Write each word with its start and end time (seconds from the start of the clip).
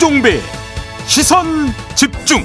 김종배 0.00 0.40
시선 1.06 1.74
집중 1.94 2.42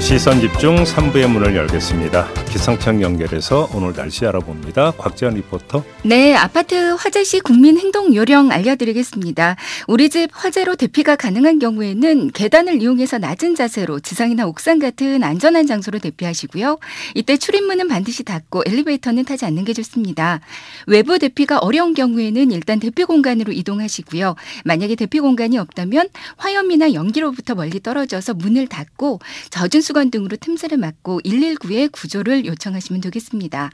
시선 0.00 0.40
집중 0.40 0.82
3부의 0.82 1.28
문을 1.28 1.54
열겠습니다. 1.54 2.26
기상청 2.50 3.00
연결해서 3.02 3.68
오늘 3.74 3.92
날씨 3.92 4.26
알아봅니다. 4.26 4.92
곽지연 4.92 5.34
리포터. 5.34 5.84
네, 6.02 6.34
아파트 6.34 6.74
화재 6.94 7.22
시 7.22 7.40
국민 7.40 7.78
행동 7.78 8.14
요령 8.14 8.50
알려드리겠습니다. 8.50 9.56
우리 9.86 10.08
집 10.08 10.30
화재로 10.32 10.76
대피가 10.76 11.14
가능한 11.16 11.58
경우에는 11.58 12.30
계단을 12.32 12.82
이용해서 12.82 13.18
낮은 13.18 13.54
자세로 13.54 14.00
지상이나 14.00 14.46
옥상 14.46 14.78
같은 14.78 15.22
안전한 15.22 15.66
장소로 15.66 15.98
대피하시고요. 16.00 16.78
이때 17.14 17.36
출입문은 17.36 17.86
반드시 17.86 18.24
닫고 18.24 18.64
엘리베이터는 18.66 19.24
타지 19.24 19.44
않는 19.44 19.64
게 19.64 19.72
좋습니다. 19.74 20.40
외부 20.86 21.18
대피가 21.18 21.58
어려운 21.58 21.94
경우에는 21.94 22.50
일단 22.50 22.80
대피 22.80 23.04
공간으로 23.04 23.52
이동하시고요. 23.52 24.36
만약에 24.64 24.96
대피 24.96 25.20
공간이 25.20 25.58
없다면 25.58 26.08
화염이나 26.38 26.94
연기로부터 26.94 27.54
멀리 27.54 27.78
떨어져서 27.80 28.34
문을 28.34 28.66
닫고 28.66 29.20
젖은 29.50 29.81
수건 29.82 30.10
등으로 30.10 30.36
틈새를 30.36 30.78
막고 30.78 31.20
119에 31.22 31.92
구조를 31.92 32.46
요청하시면 32.46 33.02
되겠습니다. 33.02 33.70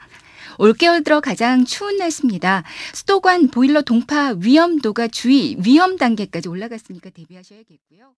올겨울 0.57 1.03
들어 1.03 1.21
가장 1.21 1.63
추운 1.63 1.97
날씨입니다. 1.97 2.63
수도관 2.93 3.49
보일러 3.49 3.81
동파 3.81 4.35
위험도가 4.37 5.07
주의 5.07 5.55
위험 5.63 5.97
단계까지 5.97 6.49
올라갔으니까 6.49 7.09
대비하셔야겠고요. 7.11 8.11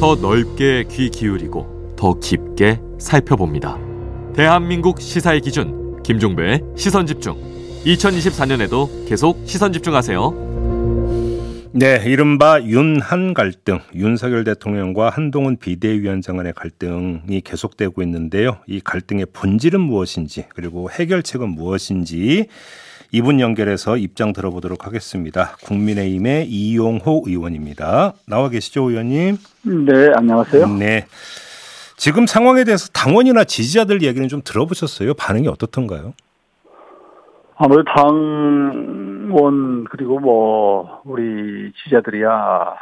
더 0.00 0.14
넓게 0.16 0.84
귀 0.90 1.10
기울이고 1.10 1.94
더 1.96 2.18
깊게 2.18 2.80
살펴봅니다. 2.98 3.78
대한민국 4.34 5.00
시사의 5.00 5.42
기준 5.42 6.02
김종배의 6.02 6.62
시선 6.76 7.06
집중. 7.06 7.36
2024년에도 7.84 9.08
계속 9.08 9.42
시선 9.46 9.72
집중하세요. 9.72 10.50
네, 11.72 12.02
이른바 12.04 12.60
윤한 12.62 13.32
갈등, 13.32 13.78
윤석열 13.94 14.42
대통령과 14.42 15.10
한동훈 15.10 15.56
비대위원장 15.56 16.36
간의 16.36 16.52
갈등이 16.52 17.40
계속되고 17.42 18.02
있는데요. 18.02 18.58
이 18.66 18.80
갈등의 18.80 19.26
본질은 19.32 19.80
무엇인지 19.80 20.46
그리고 20.48 20.90
해결책은 20.90 21.48
무엇인지 21.48 22.48
이분 23.12 23.38
연결해서 23.38 23.96
입장 23.96 24.32
들어보도록 24.32 24.86
하겠습니다. 24.86 25.56
국민의힘의 25.62 26.48
이용호 26.48 27.24
의원입니다. 27.26 28.14
나와 28.26 28.48
계시죠, 28.48 28.90
의원님? 28.90 29.36
네, 29.62 30.10
안녕하세요. 30.16 30.66
네. 30.76 31.06
지금 31.96 32.26
상황에 32.26 32.64
대해서 32.64 32.88
당원이나 32.92 33.44
지지자들 33.44 34.02
얘기는 34.02 34.26
좀 34.26 34.40
들어보셨어요? 34.42 35.14
반응이 35.14 35.46
어떻던가요? 35.46 36.14
아무래도 37.56 37.84
당 37.94 39.09
원 39.30 39.84
그리고 39.84 40.18
뭐 40.18 41.02
우리 41.04 41.72
지자들이야 41.84 42.76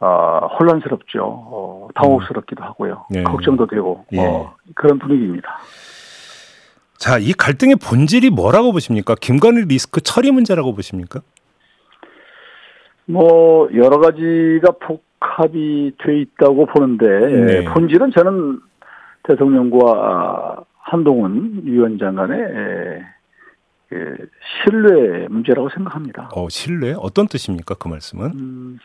어, 0.00 0.48
혼란스럽죠. 0.58 1.22
어, 1.22 1.88
당혹스럽기도 1.94 2.64
하고요. 2.64 3.06
네. 3.10 3.22
걱정도 3.22 3.66
되고 3.66 4.04
예. 4.12 4.20
어, 4.20 4.54
그런 4.74 4.98
분위기입니다. 4.98 5.58
자, 6.98 7.18
이 7.18 7.32
갈등의 7.32 7.76
본질이 7.76 8.30
뭐라고 8.30 8.72
보십니까? 8.72 9.14
김건희 9.20 9.66
리스크 9.66 10.00
처리 10.00 10.30
문제라고 10.30 10.74
보십니까? 10.74 11.20
뭐 13.06 13.68
여러 13.74 13.98
가지가 13.98 14.72
복합이 14.80 15.92
돼 15.98 16.20
있다고 16.20 16.66
보는데 16.66 17.06
네. 17.06 17.64
본질은 17.64 18.12
저는 18.12 18.60
대통령과 19.24 20.64
한동훈 20.78 21.62
위원장 21.64 22.16
간의 22.16 23.04
에, 23.92 24.16
그 24.16 24.28
신뢰 24.64 25.28
문제라고 25.28 25.68
생각합니다. 25.70 26.30
어, 26.34 26.48
신뢰? 26.48 26.94
어떤 26.98 27.26
뜻입니까? 27.26 27.74
그 27.74 27.88
말씀은? 27.88 28.26
음, 28.34 28.78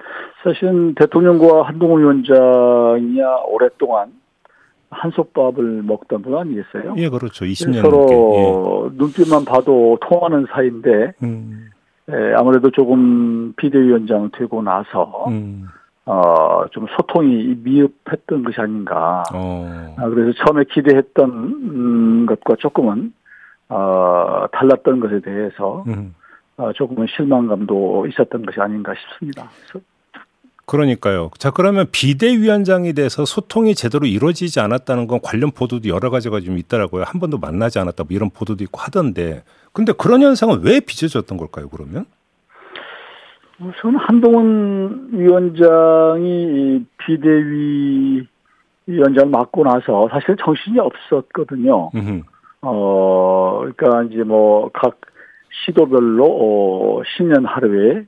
사실은 0.44 0.94
대통령과 0.96 1.64
한동훈 1.64 2.02
위원장이야 2.02 3.44
오랫동안 3.48 4.12
한솥밥을 4.90 5.84
먹던 5.84 6.22
분 6.22 6.38
아니겠어요? 6.38 6.96
예, 6.98 7.10
그렇죠. 7.10 7.46
20년 7.46 7.82
서로 7.82 8.92
넘게. 8.92 8.98
눈빛만 8.98 9.46
봐도 9.46 9.98
통하는 10.02 10.46
사이인데 10.50 10.92
예. 10.92 11.14
음, 11.26 11.70
에, 12.10 12.34
아무래도 12.36 12.72
조금 12.72 13.54
비대위원장 13.58 14.30
되고 14.32 14.62
나서 14.62 15.26
음, 15.28 15.68
어, 16.06 16.66
좀 16.72 16.86
소통이 16.96 17.58
미흡했던 17.64 18.44
것이 18.44 18.62
아닌가. 18.62 19.24
어, 19.34 19.94
아, 19.98 20.08
그래서 20.08 20.32
처음에 20.46 20.64
기대했던 20.72 21.30
음, 21.30 22.26
것과 22.28 22.56
조금은 22.60 23.12
어, 23.70 24.46
달랐던 24.52 25.00
것에 25.00 25.20
대해서 25.22 25.84
음. 25.88 26.16
어, 26.58 26.72
조금은 26.74 27.08
실망감도 27.16 28.08
있었던 28.08 28.46
것이 28.46 28.60
아닌가 28.60 28.94
싶습니다. 28.96 29.50
그러니까요. 30.66 31.32
자, 31.38 31.50
그러면 31.50 31.88
비대위원장에 31.92 32.92
대해서 32.92 33.24
소통이 33.24 33.74
제대로 33.74 34.06
이루어지지 34.06 34.60
않았다는 34.60 35.08
건 35.08 35.20
관련 35.24 35.52
보도도 35.52 35.88
여러 35.88 36.10
가지가 36.10 36.42
좀 36.42 36.58
있더라고요. 36.58 37.04
한 37.04 37.22
번도 37.22 37.38
만나지 37.38 37.80
않았다 37.80 38.04
뭐 38.04 38.16
이런 38.16 38.30
보도도 38.30 38.64
있고 38.66 38.80
하던데. 38.82 39.44
근데 39.72 39.94
그런 39.94 40.22
현상은 40.22 40.62
왜 40.64 40.82
빚어졌던 40.82 41.38
걸까요, 41.38 41.70
그러면? 41.70 42.06
우선 43.60 43.96
한동훈 43.96 45.10
위원장이 45.14 46.28
이 46.28 46.86
비대위 46.98 48.28
위원장을 48.88 49.30
맡고 49.30 49.64
나서 49.64 50.10
사실 50.12 50.36
정신이 50.38 50.80
없었거든요. 50.80 51.92
음흠. 51.96 52.24
어, 52.62 53.60
그러니까 53.60 54.04
이제 54.04 54.24
뭐 54.24 54.70
각 54.74 55.00
시도별로 55.66 56.26
어, 56.26 57.02
신년 57.18 57.46
하루에 57.46 58.06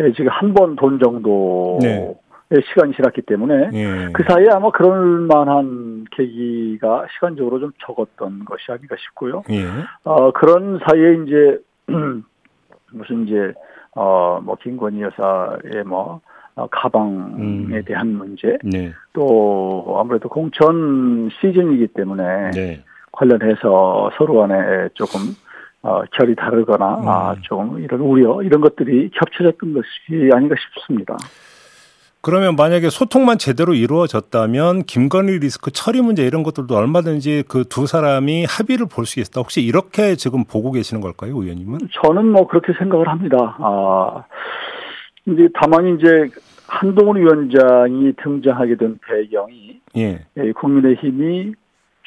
예, 0.00 0.12
지금 0.12 0.28
한 0.28 0.54
번 0.54 0.76
돈 0.76 0.98
정도의 0.98 1.78
네. 1.80 2.60
시간이 2.68 2.94
지났기 2.94 3.22
때문에 3.22 3.70
예. 3.72 4.08
그 4.12 4.24
사이에 4.28 4.48
아마 4.52 4.70
그럴 4.70 5.20
만한 5.20 6.04
계기가 6.10 7.06
시간적으로 7.14 7.60
좀 7.60 7.70
적었던 7.84 8.44
것이 8.46 8.72
아닌가 8.72 8.96
싶고요. 8.98 9.42
예. 9.50 9.66
어, 10.04 10.32
그런 10.32 10.80
사이에 10.86 11.22
이제, 11.24 11.58
무슨 12.92 13.26
이제, 13.26 13.52
어, 13.94 14.40
뭐, 14.42 14.56
김건희 14.56 15.02
여사의 15.02 15.84
뭐, 15.86 16.20
어, 16.56 16.66
가방에 16.68 17.34
음. 17.38 17.82
대한 17.86 18.08
문제, 18.16 18.58
네. 18.64 18.92
또 19.12 19.96
아무래도 20.00 20.28
공천 20.28 21.28
시즌이기 21.40 21.88
때문에 21.88 22.50
네. 22.52 22.84
관련해서 23.20 24.10
서로 24.16 24.34
간에 24.40 24.88
조금, 24.94 25.20
어, 25.82 26.02
결이 26.12 26.34
다르거나, 26.34 26.86
아, 27.04 27.32
음. 27.36 27.42
좀 27.42 27.78
이런 27.80 28.00
우려, 28.00 28.42
이런 28.42 28.60
것들이 28.62 29.10
겹쳐졌던 29.10 29.74
것이 29.74 30.30
아닌가 30.32 30.54
싶습니다. 30.74 31.16
그러면 32.22 32.54
만약에 32.54 32.90
소통만 32.90 33.38
제대로 33.38 33.72
이루어졌다면 33.72 34.82
김건희 34.82 35.38
리스크 35.38 35.70
처리 35.70 36.02
문제 36.02 36.22
이런 36.26 36.42
것들도 36.42 36.76
얼마든지 36.76 37.44
그 37.48 37.64
두 37.64 37.86
사람이 37.86 38.44
합의를 38.44 38.86
볼 38.94 39.06
수 39.06 39.20
있다. 39.20 39.40
혹시 39.40 39.62
이렇게 39.62 40.16
지금 40.16 40.44
보고 40.44 40.70
계시는 40.70 41.00
걸까요, 41.00 41.40
의원님은? 41.40 41.78
저는 42.02 42.26
뭐 42.26 42.46
그렇게 42.46 42.74
생각을 42.78 43.08
합니다. 43.08 43.56
아, 43.58 44.24
이제 45.26 45.48
다만 45.54 45.96
이제 45.96 46.28
한동훈 46.68 47.16
위원장이 47.16 48.12
등장하게 48.22 48.76
된 48.76 48.98
배경이 49.08 49.80
예. 49.96 50.24
예, 50.36 50.52
국민의힘이 50.52 51.54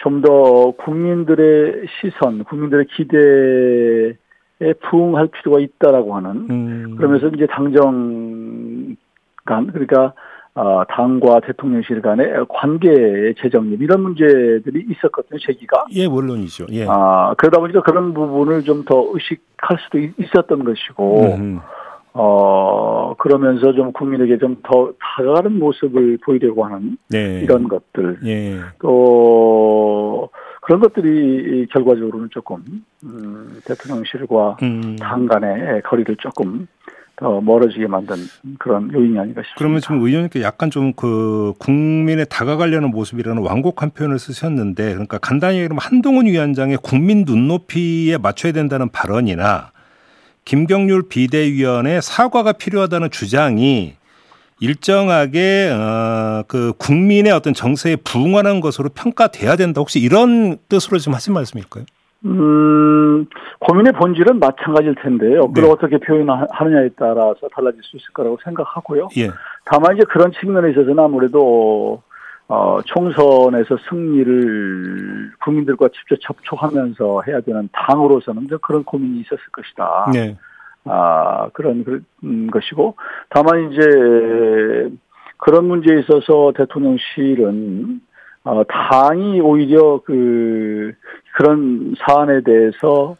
좀 0.03 0.21
더 0.21 0.71
국민들의 0.77 1.87
시선, 2.01 2.43
국민들의 2.43 2.85
기대에 2.95 4.73
부응할 4.89 5.27
필요가 5.27 5.59
있다라고 5.59 6.15
하는 6.15 6.47
음. 6.49 6.95
그러면서 6.97 7.27
이제 7.29 7.45
당정 7.47 8.95
간 9.45 9.67
그러니까 9.67 10.13
아, 10.55 10.85
당과 10.89 11.39
대통령실 11.39 12.01
간의 12.01 12.45
관계 12.47 13.33
재정립 13.41 13.81
이런 13.81 14.01
문제들이 14.03 14.85
있었거든요, 14.91 15.39
제기가. 15.39 15.85
예, 15.95 16.07
물론이죠. 16.07 16.67
예. 16.71 16.85
아, 16.87 17.33
그러다 17.37 17.59
보니까 17.59 17.81
그런 17.81 18.13
부분을 18.13 18.63
좀 18.63 18.85
더 18.85 19.07
의식할 19.13 19.77
수도 19.83 19.97
있- 19.97 20.13
있었던 20.19 20.63
것이고, 20.63 21.21
음. 21.37 21.59
어, 22.13 23.15
그러면서 23.17 23.73
좀 23.73 23.91
국민에게 23.91 24.37
좀 24.37 24.55
더 24.63 24.93
다가가는 24.99 25.59
모습을 25.59 26.17
보이려고 26.23 26.63
하는 26.65 26.97
네. 27.09 27.41
이런 27.41 27.67
것들. 27.67 28.19
예. 28.25 28.59
또, 28.79 30.29
그런 30.61 30.79
것들이 30.79 31.67
결과적으로는 31.71 32.29
조금, 32.31 32.63
음, 33.03 33.59
대통령실과 33.65 34.57
음. 34.61 34.95
당 34.97 35.25
간의 35.25 35.81
거리를 35.83 36.15
조금 36.17 36.67
더 37.15 37.41
멀어지게 37.41 37.87
만든 37.87 38.15
그런 38.57 38.91
요인이 38.93 39.19
아닌가 39.19 39.41
싶습니다. 39.41 39.55
그러면 39.57 39.81
지금 39.81 39.97
의원님께 40.01 40.41
약간 40.41 40.69
좀 40.71 40.93
그 40.95 41.53
국민에 41.59 42.25
다가가려는 42.25 42.89
모습이라는 42.91 43.41
완곡한 43.43 43.91
표현을 43.91 44.17
쓰셨는데 44.17 44.93
그러니까 44.93 45.17
간단히 45.19 45.57
얘기하면 45.57 45.77
한동훈 45.79 46.25
위원장의 46.25 46.77
국민 46.81 47.23
눈높이에 47.25 48.17
맞춰야 48.17 48.51
된다는 48.53 48.89
발언이나 48.89 49.72
김경률 50.45 51.03
비대위원의 51.09 52.01
사과가 52.01 52.53
필요하다는 52.53 53.11
주장이 53.11 53.95
일정하게 54.59 55.71
어, 55.71 56.43
그 56.47 56.73
국민의 56.77 57.31
어떤 57.31 57.53
정세에 57.53 57.97
부응하는 57.97 58.61
것으로 58.61 58.89
평가돼야 58.89 59.55
된다. 59.55 59.81
혹시 59.81 59.99
이런 59.99 60.57
뜻으로 60.69 60.99
좀 60.99 61.13
하신 61.13 61.33
말씀일까요? 61.33 61.85
음, 62.25 63.25
고민의 63.59 63.93
본질은 63.93 64.39
마찬가지일 64.39 64.95
텐데요. 65.03 65.47
그걸 65.47 65.63
네. 65.63 65.69
어떻게 65.69 65.97
표현하느냐에 65.97 66.89
따라서 66.97 67.49
달라질 67.53 67.81
수 67.83 67.97
있을 67.97 68.07
거라고 68.13 68.37
생각하고요. 68.43 69.09
예. 69.17 69.29
다만 69.65 69.97
이제 69.97 70.05
그런 70.09 70.31
측면에 70.39 70.71
있어서는 70.71 70.99
아무래도 70.99 72.01
어, 72.47 72.79
총선에서 72.85 73.77
승리를 73.89 75.31
국민들과 75.43 75.87
직접 75.89 76.17
접촉하면서 76.21 77.23
해야 77.27 77.39
되는 77.41 77.69
당으로서는 77.71 78.47
그런 78.61 78.83
고민이 78.83 79.21
있었을 79.21 79.43
것이다. 79.51 80.11
네. 80.13 80.37
아, 80.85 81.49
그런 81.53 81.83
그- 81.83 82.03
음, 82.23 82.47
것이고, 82.51 82.95
다만 83.29 83.71
이제 83.71 83.81
그런 85.37 85.65
문제에 85.65 85.99
있어서 85.99 86.51
대통령실은 86.55 88.01
어, 88.45 88.63
당이 88.67 89.39
오히려 89.39 90.01
그 90.05 90.91
그런 91.35 91.95
사안에 91.97 92.41
대해서 92.41 93.15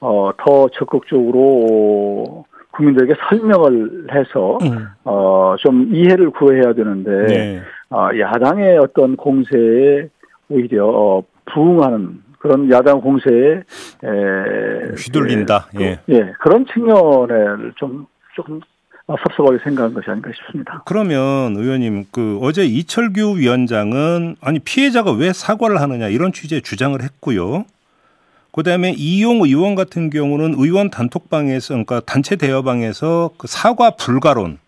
어, 0.00 0.30
더 0.38 0.68
적극적으로 0.68 2.44
국민들에게 2.70 3.14
설명을 3.28 4.06
해서 4.12 4.58
음. 4.62 4.86
어, 5.04 5.56
좀 5.58 5.88
이해를 5.92 6.30
구해야 6.30 6.72
되는데 6.74 7.26
네. 7.26 7.62
어, 7.90 8.08
야당의 8.18 8.78
어떤 8.78 9.16
공세에 9.16 10.08
오히려 10.48 10.86
어, 10.86 11.22
부응하는 11.52 12.22
그런 12.38 12.70
야당 12.70 13.00
공세에 13.00 13.62
에, 14.04 14.94
휘둘린다. 14.96 15.68
그, 15.74 15.82
예. 15.82 15.98
예, 16.08 16.32
그런 16.40 16.66
측면을 16.66 17.72
좀 17.76 18.06
조금 18.34 18.60
섭섭하게 19.06 19.58
생각한 19.64 19.94
것이 19.94 20.10
아닌가 20.10 20.30
싶습니다. 20.36 20.82
그러면 20.84 21.56
의원님 21.56 22.04
그 22.12 22.38
어제 22.42 22.64
이철규 22.64 23.38
위원장은 23.38 24.36
아니 24.40 24.58
피해자가 24.58 25.12
왜 25.12 25.32
사과를 25.32 25.80
하느냐 25.80 26.08
이런 26.08 26.32
취지의 26.32 26.62
주장을 26.62 27.00
했고요. 27.02 27.64
그다음에 28.52 28.92
이용 28.96 29.42
의원 29.42 29.74
같은 29.74 30.10
경우는 30.10 30.54
의원 30.58 30.90
단톡방에서 30.90 31.68
그러니까 31.74 32.00
단체 32.00 32.36
대화방에서 32.36 33.30
그 33.38 33.46
사과 33.46 33.90
불가론 33.90 34.58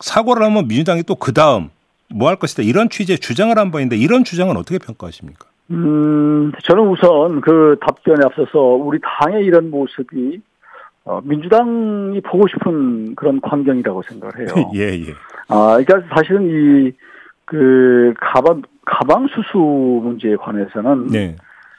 사과를 0.00 0.44
하면 0.44 0.68
민주당이 0.68 1.02
또 1.04 1.14
그 1.14 1.32
다음 1.32 1.70
뭐 2.14 2.28
할 2.28 2.36
것이다 2.36 2.62
이런 2.62 2.88
취지의 2.88 3.18
주장을 3.18 3.56
한 3.56 3.70
바인데 3.70 3.96
이런 3.96 4.24
주장은 4.24 4.56
어떻게 4.56 4.78
평가하십니까? 4.78 5.46
음, 5.70 6.52
저는 6.62 6.88
우선 6.88 7.40
그 7.40 7.76
답변에 7.80 8.24
앞서서 8.24 8.58
우리 8.58 8.98
당의 9.02 9.44
이런 9.44 9.70
모습이 9.70 10.40
어, 11.04 11.20
민주당이 11.24 12.20
보고 12.20 12.46
싶은 12.48 13.14
그런 13.14 13.40
광경이라고 13.40 14.02
생각을 14.02 14.38
해요. 14.40 14.46
예 14.76 14.92
예. 14.92 15.14
아, 15.48 15.78
그러니까 15.82 16.14
사실은 16.14 16.48
이, 16.50 16.92
그, 17.46 18.12
가방, 18.20 18.62
가방 18.84 19.26
수수 19.28 19.56
문제에 19.56 20.36
관해서는, 20.36 21.06
네. 21.06 21.36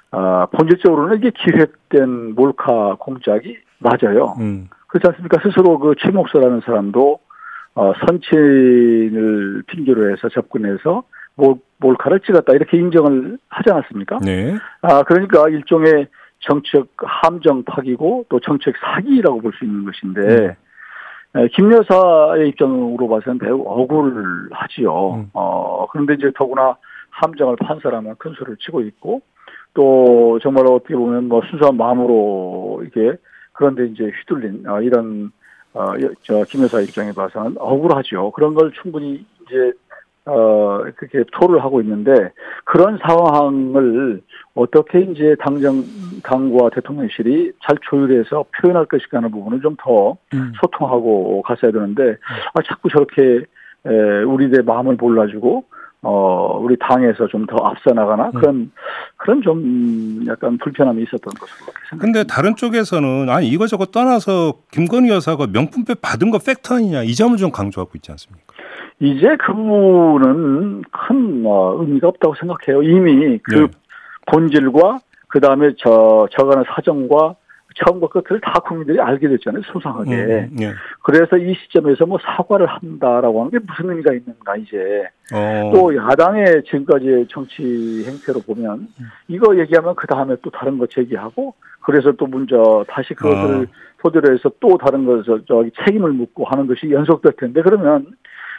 아, 0.09 0.47
본질적으로는 0.51 1.17
이게 1.17 1.31
기획된 1.31 2.33
몰카 2.33 2.95
공작이 2.97 3.55
맞아요. 3.77 4.35
음. 4.39 4.67
그렇지 4.87 5.07
않습니까? 5.09 5.39
스스로 5.43 5.77
그 5.77 5.93
최목서라는 5.99 6.61
사람도, 6.65 7.19
어, 7.79 7.93
선친을 8.05 9.63
핑계로 9.67 10.11
해서 10.11 10.27
접근해서 10.27 11.03
몰, 11.35 11.55
몰카를 11.77 12.19
찍었다. 12.19 12.51
이렇게 12.53 12.77
인정을 12.77 13.37
하지 13.47 13.71
않았습니까? 13.71 14.17
네. 14.25 14.57
아, 14.81 15.03
그러니까 15.03 15.47
일종의 15.47 16.07
정책 16.41 16.87
함정 16.97 17.63
파기고 17.63 18.25
또 18.27 18.41
정책 18.41 18.75
사기라고 18.77 19.39
볼 19.39 19.53
수 19.53 19.63
있는 19.63 19.85
것인데, 19.85 20.57
에, 21.35 21.47
김 21.55 21.71
여사의 21.71 22.49
입장으로 22.49 23.07
봐서는 23.07 23.39
매우 23.41 23.61
억울하지요. 23.65 25.13
음. 25.13 25.29
어, 25.33 25.87
그런데 25.89 26.15
이제 26.15 26.31
더구나 26.35 26.75
함정을 27.11 27.55
판 27.61 27.79
사람은 27.79 28.15
큰 28.17 28.33
소리를 28.33 28.57
치고 28.57 28.81
있고, 28.81 29.21
또 29.73 30.37
정말 30.43 30.65
어떻게 30.67 30.95
보면 30.95 31.29
뭐 31.29 31.41
순수한 31.49 31.77
마음으로 31.77 32.83
이게 32.87 33.13
그런데 33.53 33.85
이제 33.85 34.11
휘둘린 34.19 34.67
어, 34.67 34.81
이런 34.81 35.31
어, 35.73 35.93
여- 36.01 36.11
저김 36.23 36.63
여사 36.63 36.81
입장에 36.81 37.11
봐서는 37.11 37.55
억울하죠. 37.59 38.31
그런 38.31 38.53
걸 38.53 38.71
충분히 38.81 39.25
이제 39.45 39.71
어, 40.25 40.83
그렇게 40.95 41.23
토를 41.31 41.63
하고 41.63 41.81
있는데, 41.81 42.13
그런 42.63 42.99
상황을 42.99 44.21
어떻게 44.53 44.99
이제 44.99 45.35
당정, 45.39 45.83
당과 46.23 46.69
대통령실이 46.75 47.53
잘 47.65 47.75
조율해서 47.89 48.45
표현할 48.61 48.85
것인가 48.85 49.17
하는 49.17 49.31
부분은 49.31 49.61
좀더 49.61 50.17
음. 50.35 50.51
소통하고 50.61 51.41
갔어야 51.41 51.71
되는데, 51.71 52.17
아, 52.53 52.61
자꾸 52.63 52.89
저렇게, 52.89 53.43
에, 53.87 54.21
우리의 54.23 54.61
마음을 54.65 54.97
몰라주고, 54.99 55.63
어, 56.01 56.57
우리 56.61 56.77
당에서 56.79 57.27
좀 57.27 57.45
더 57.45 57.57
앞서 57.65 57.91
나가나? 57.93 58.31
그런, 58.31 58.71
그런 59.17 59.41
좀, 59.41 59.57
음, 59.57 60.25
약간 60.27 60.57
불편함이 60.57 61.01
있었던 61.03 61.19
것으로 61.21 61.65
그렇게 61.65 61.79
생각합니다. 61.89 61.97
근데 61.99 62.23
다른 62.23 62.55
쪽에서는 62.55 63.29
아니 63.29 63.47
이거저거 63.47 63.85
떠나서 63.85 64.53
김건희 64.71 65.09
여사가 65.09 65.47
명품백 65.47 66.01
받은 66.01 66.31
거 66.31 66.37
팩트 66.39 66.73
아니냐 66.73 67.03
이 67.03 67.13
점을 67.15 67.35
좀 67.37 67.51
강조하고 67.51 67.91
있지 67.95 68.11
않습니까? 68.11 68.45
이제 69.01 69.35
그 69.39 69.53
부분은 69.53 70.83
큰 70.91 71.43
어, 71.45 71.77
의미가 71.79 72.07
없다고 72.09 72.35
생각해요. 72.35 72.83
이미 72.83 73.39
그 73.43 73.55
네. 73.55 73.67
본질과 74.27 74.99
그 75.27 75.39
다음에 75.39 75.71
저 75.77 76.27
저간의 76.37 76.65
사정과 76.75 77.35
처음과 77.75 78.07
끝을 78.07 78.41
다 78.41 78.53
국민들이 78.59 78.99
알게 78.99 79.27
됐잖아요. 79.27 79.61
소상하게. 79.71 80.11
음, 80.11 80.57
예. 80.61 80.73
그래서 81.03 81.37
이 81.37 81.53
시점에서 81.53 82.05
뭐 82.05 82.17
사과를 82.21 82.65
한다라고 82.65 83.39
하는 83.39 83.51
게 83.51 83.59
무슨 83.59 83.91
의미가 83.91 84.13
있는가 84.13 84.55
이제 84.57 85.07
어. 85.33 85.71
또 85.73 85.95
야당의 85.95 86.63
지금까지의 86.65 87.27
정치 87.27 88.03
행태로 88.07 88.41
보면 88.41 88.87
음. 88.99 89.05
이거 89.27 89.57
얘기하면 89.57 89.95
그 89.95 90.07
다음에 90.07 90.35
또 90.41 90.49
다른 90.49 90.77
거 90.77 90.87
제기하고 90.87 91.53
그래서 91.81 92.11
또 92.13 92.27
먼저 92.27 92.83
다시 92.87 93.13
그것을 93.13 93.67
아. 93.67 93.89
토대로 94.01 94.33
해서 94.33 94.51
또 94.59 94.77
다른 94.77 95.05
것을 95.05 95.43
저기 95.47 95.71
책임을 95.85 96.11
묻고 96.11 96.45
하는 96.45 96.67
것이 96.67 96.89
연속될 96.91 97.33
텐데 97.37 97.61
그러면 97.61 98.07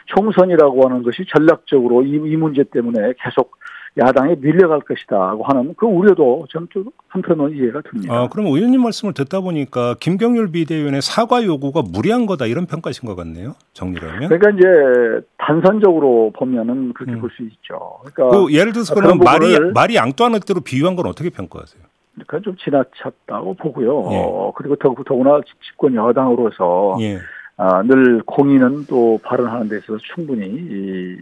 총선이라고 0.07 0.87
하는 0.87 1.03
것이 1.03 1.25
전략적으로 1.27 2.03
이, 2.03 2.11
이 2.11 2.35
문제 2.35 2.63
때문에 2.63 3.13
계속 3.19 3.57
야당에 3.97 4.35
밀려갈 4.35 4.79
것이다고 4.79 5.43
하는 5.43 5.73
그 5.75 5.85
우려도 5.85 6.45
저는 6.49 6.67
좀 6.71 6.85
한편으로 7.09 7.49
이해가 7.49 7.81
됩니다. 7.81 8.13
아, 8.13 8.27
그럼 8.29 8.47
의원님 8.47 8.81
말씀을 8.81 9.13
듣다 9.13 9.41
보니까 9.41 9.95
김경률 9.99 10.51
비대위원의 10.51 11.01
사과 11.01 11.43
요구가 11.43 11.81
무리한 11.81 12.25
거다 12.25 12.45
이런 12.45 12.65
평가신 12.67 13.05
것 13.05 13.15
같네요. 13.15 13.55
정리를 13.73 14.07
하면. 14.07 14.29
그러니까 14.29 14.49
이제 14.51 15.25
단선적으로 15.37 16.31
보면은 16.35 16.93
그렇게 16.93 17.13
음. 17.13 17.19
볼수 17.21 17.43
있죠. 17.43 17.99
그러니까 18.01 18.37
그 18.37 18.53
예를 18.53 18.71
들어서 18.71 18.95
그런 18.95 19.19
그럼 19.19 19.25
말이 19.25 19.71
말이 19.73 19.99
앙뚜아네트로 19.99 20.61
비유한 20.61 20.95
건 20.95 21.07
어떻게 21.07 21.29
평가하세요? 21.29 21.83
그건 22.19 22.43
좀 22.43 22.55
지나쳤다고 22.57 23.55
보고요. 23.55 24.09
예. 24.11 24.17
어, 24.23 24.53
그리고 24.55 24.75
더, 24.75 24.93
더구나 25.05 25.41
집권 25.65 25.95
여당으로서 25.95 26.97
예. 27.01 27.19
아, 27.57 27.83
늘 27.83 28.21
공인은 28.25 28.85
또 28.87 29.19
발언하는 29.23 29.67
데 29.67 29.77
있어서 29.77 29.99
충분히 30.15 30.45
이, 30.47 31.17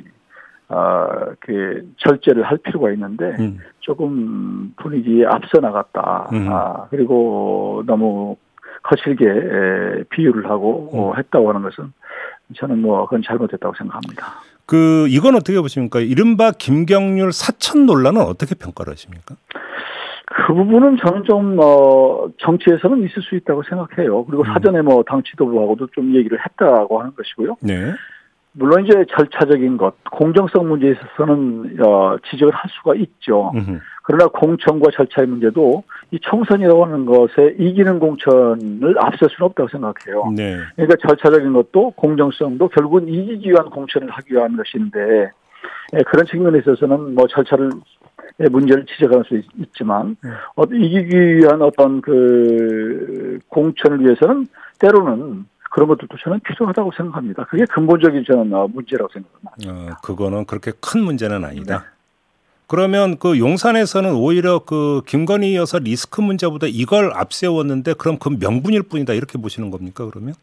아, 0.70 1.08
그 1.40 1.84
절제를 1.98 2.44
할 2.44 2.58
필요가 2.60 2.92
있는데 2.92 3.36
음. 3.40 3.58
조금 3.80 4.72
분위기에 4.78 5.26
앞서 5.26 5.60
나갔다. 5.60 6.30
음. 6.32 6.48
아, 6.50 6.86
그리고 6.90 7.84
너무 7.88 8.38
거칠게 8.84 9.26
에, 9.26 10.04
비유를 10.10 10.50
하고 10.50 10.90
음. 10.94 11.00
어, 11.00 11.14
했다고 11.18 11.50
하는 11.50 11.64
것은 11.64 11.92
저는 12.56 12.82
뭐 12.82 13.04
그건 13.06 13.24
잘못했다고 13.26 13.74
생각합니다. 13.78 14.26
그 14.66 15.08
이건 15.10 15.36
어떻게 15.36 15.60
보십니까? 15.60 16.00
이른바 16.00 16.52
김경률 16.52 17.32
사천 17.32 17.88
논란은 17.88 18.22
어떻게 18.22 18.54
평가를 18.54 18.94
하십니까? 18.94 19.36
그 20.32 20.54
부분은 20.54 20.98
저는 21.04 21.24
좀, 21.24 21.58
어, 21.60 22.28
정치에서는 22.38 23.04
있을 23.06 23.24
수 23.24 23.36
있다고 23.36 23.64
생각해요. 23.64 24.24
그리고 24.26 24.44
음. 24.44 24.54
사전에 24.54 24.82
뭐 24.84 25.02
당 25.08 25.24
지도부하고도 25.24 25.88
좀 25.88 26.14
얘기를 26.16 26.38
했다고 26.40 27.00
하는 27.00 27.12
것이고요. 27.16 27.58
네. 27.62 27.94
물론 28.54 28.86
이제 28.86 29.06
절차적인 29.16 29.78
것, 29.78 29.94
공정성 30.12 30.68
문제에 30.68 30.92
있어서는, 30.92 31.78
어, 31.82 32.18
지적을 32.30 32.54
할 32.54 32.70
수가 32.70 32.96
있죠. 32.96 33.52
음흠. 33.56 33.80
그러나 34.04 34.26
공천과 34.28 34.90
절차의 34.92 35.28
문제도 35.28 35.84
이 36.10 36.20
총선이라고 36.20 36.84
하는 36.84 37.06
것에 37.06 37.56
이기는 37.60 38.00
공천을 38.00 38.96
앞설 38.98 39.30
수는 39.30 39.46
없다고 39.50 39.70
생각해요. 39.70 40.34
네. 40.36 40.58
그러니까 40.76 40.96
절차적인 41.08 41.54
것도 41.54 41.92
공정성도 41.92 42.70
결국은 42.70 43.08
이기기 43.08 43.52
위한 43.52 43.70
공천을 43.70 44.10
하기 44.10 44.34
위한 44.34 44.58
것인데 44.58 45.30
예, 45.94 46.04
그런 46.08 46.26
측면에 46.26 46.58
있어서는 46.60 47.14
뭐 47.14 47.28
절차를 47.28 47.70
의 48.40 48.50
문제를 48.50 48.86
지적할 48.86 49.24
수 49.26 49.36
있, 49.36 49.46
지만 49.74 50.16
음. 50.24 50.32
어, 50.56 50.64
이기기 50.64 51.38
위한 51.38 51.62
어떤 51.62 52.00
그 52.00 53.38
공천을 53.50 54.00
위해서는 54.00 54.48
때로는 54.80 55.46
그런 55.80 55.88
것들도 55.88 56.18
저는 56.22 56.42
필요하다고 56.42 56.92
생각합니다. 56.98 57.46
그게 57.46 57.64
근본적인 57.74 58.26
저는 58.28 58.54
어, 58.54 58.68
문제라고 58.68 59.10
생각합니다. 59.14 59.94
어, 59.94 59.98
그거는 60.04 60.44
그렇게 60.44 60.74
큰 60.82 61.02
문제는 61.02 61.46
아니다. 61.46 61.86
그러면 62.68 63.18
그 63.18 63.40
용산에서는 63.40 64.14
오히려 64.14 64.60
그 64.60 65.02
김건희 65.08 65.56
여사 65.56 65.80
리스크 65.80 66.20
문제보다 66.20 66.68
이걸 66.70 67.14
앞세웠는데 67.14 67.94
그럼 67.94 68.18
그 68.20 68.30
명분일 68.30 68.84
뿐이다 68.84 69.14
이렇게 69.14 69.38
보시는 69.40 69.72
겁니까 69.72 70.06
그러면? 70.12 70.34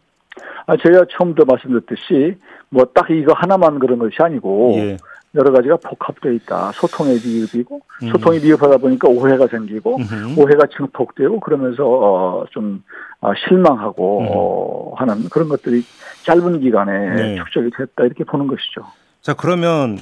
아, 0.66 0.74
제가 0.76 1.04
처음부터 1.10 1.44
말씀드렸듯이 1.44 2.36
뭐 2.70 2.86
딱 2.94 3.10
이거 3.10 3.34
하나만 3.34 3.78
그런 3.78 3.98
것이 3.98 4.16
아니고 4.18 4.72
예. 4.78 4.96
여러 5.36 5.52
가지가 5.52 5.76
복합되어 5.76 6.32
있다. 6.32 6.72
소통의 6.72 7.18
미흡이고 7.24 7.80
음. 8.02 8.08
소통이 8.08 8.40
미흡하다 8.40 8.78
보니까 8.78 9.08
오해가 9.08 9.46
생기고. 9.46 9.98
오해가 10.36 10.66
증폭되고 10.76 11.40
그러면서 11.40 11.84
어, 11.86 12.44
좀 12.50 12.82
아, 13.20 13.32
실망하고 13.46 14.20
음. 14.20 14.26
어, 14.30 14.94
하는 14.96 15.28
그런 15.28 15.48
것들이 15.48 15.82
짧은 16.24 16.60
기간에 16.60 17.14
네. 17.14 17.36
축적이 17.36 17.70
됐다 17.76 18.04
이렇게 18.04 18.24
보는 18.24 18.46
것이죠. 18.46 18.82
자 19.20 19.34
그러면 19.34 19.98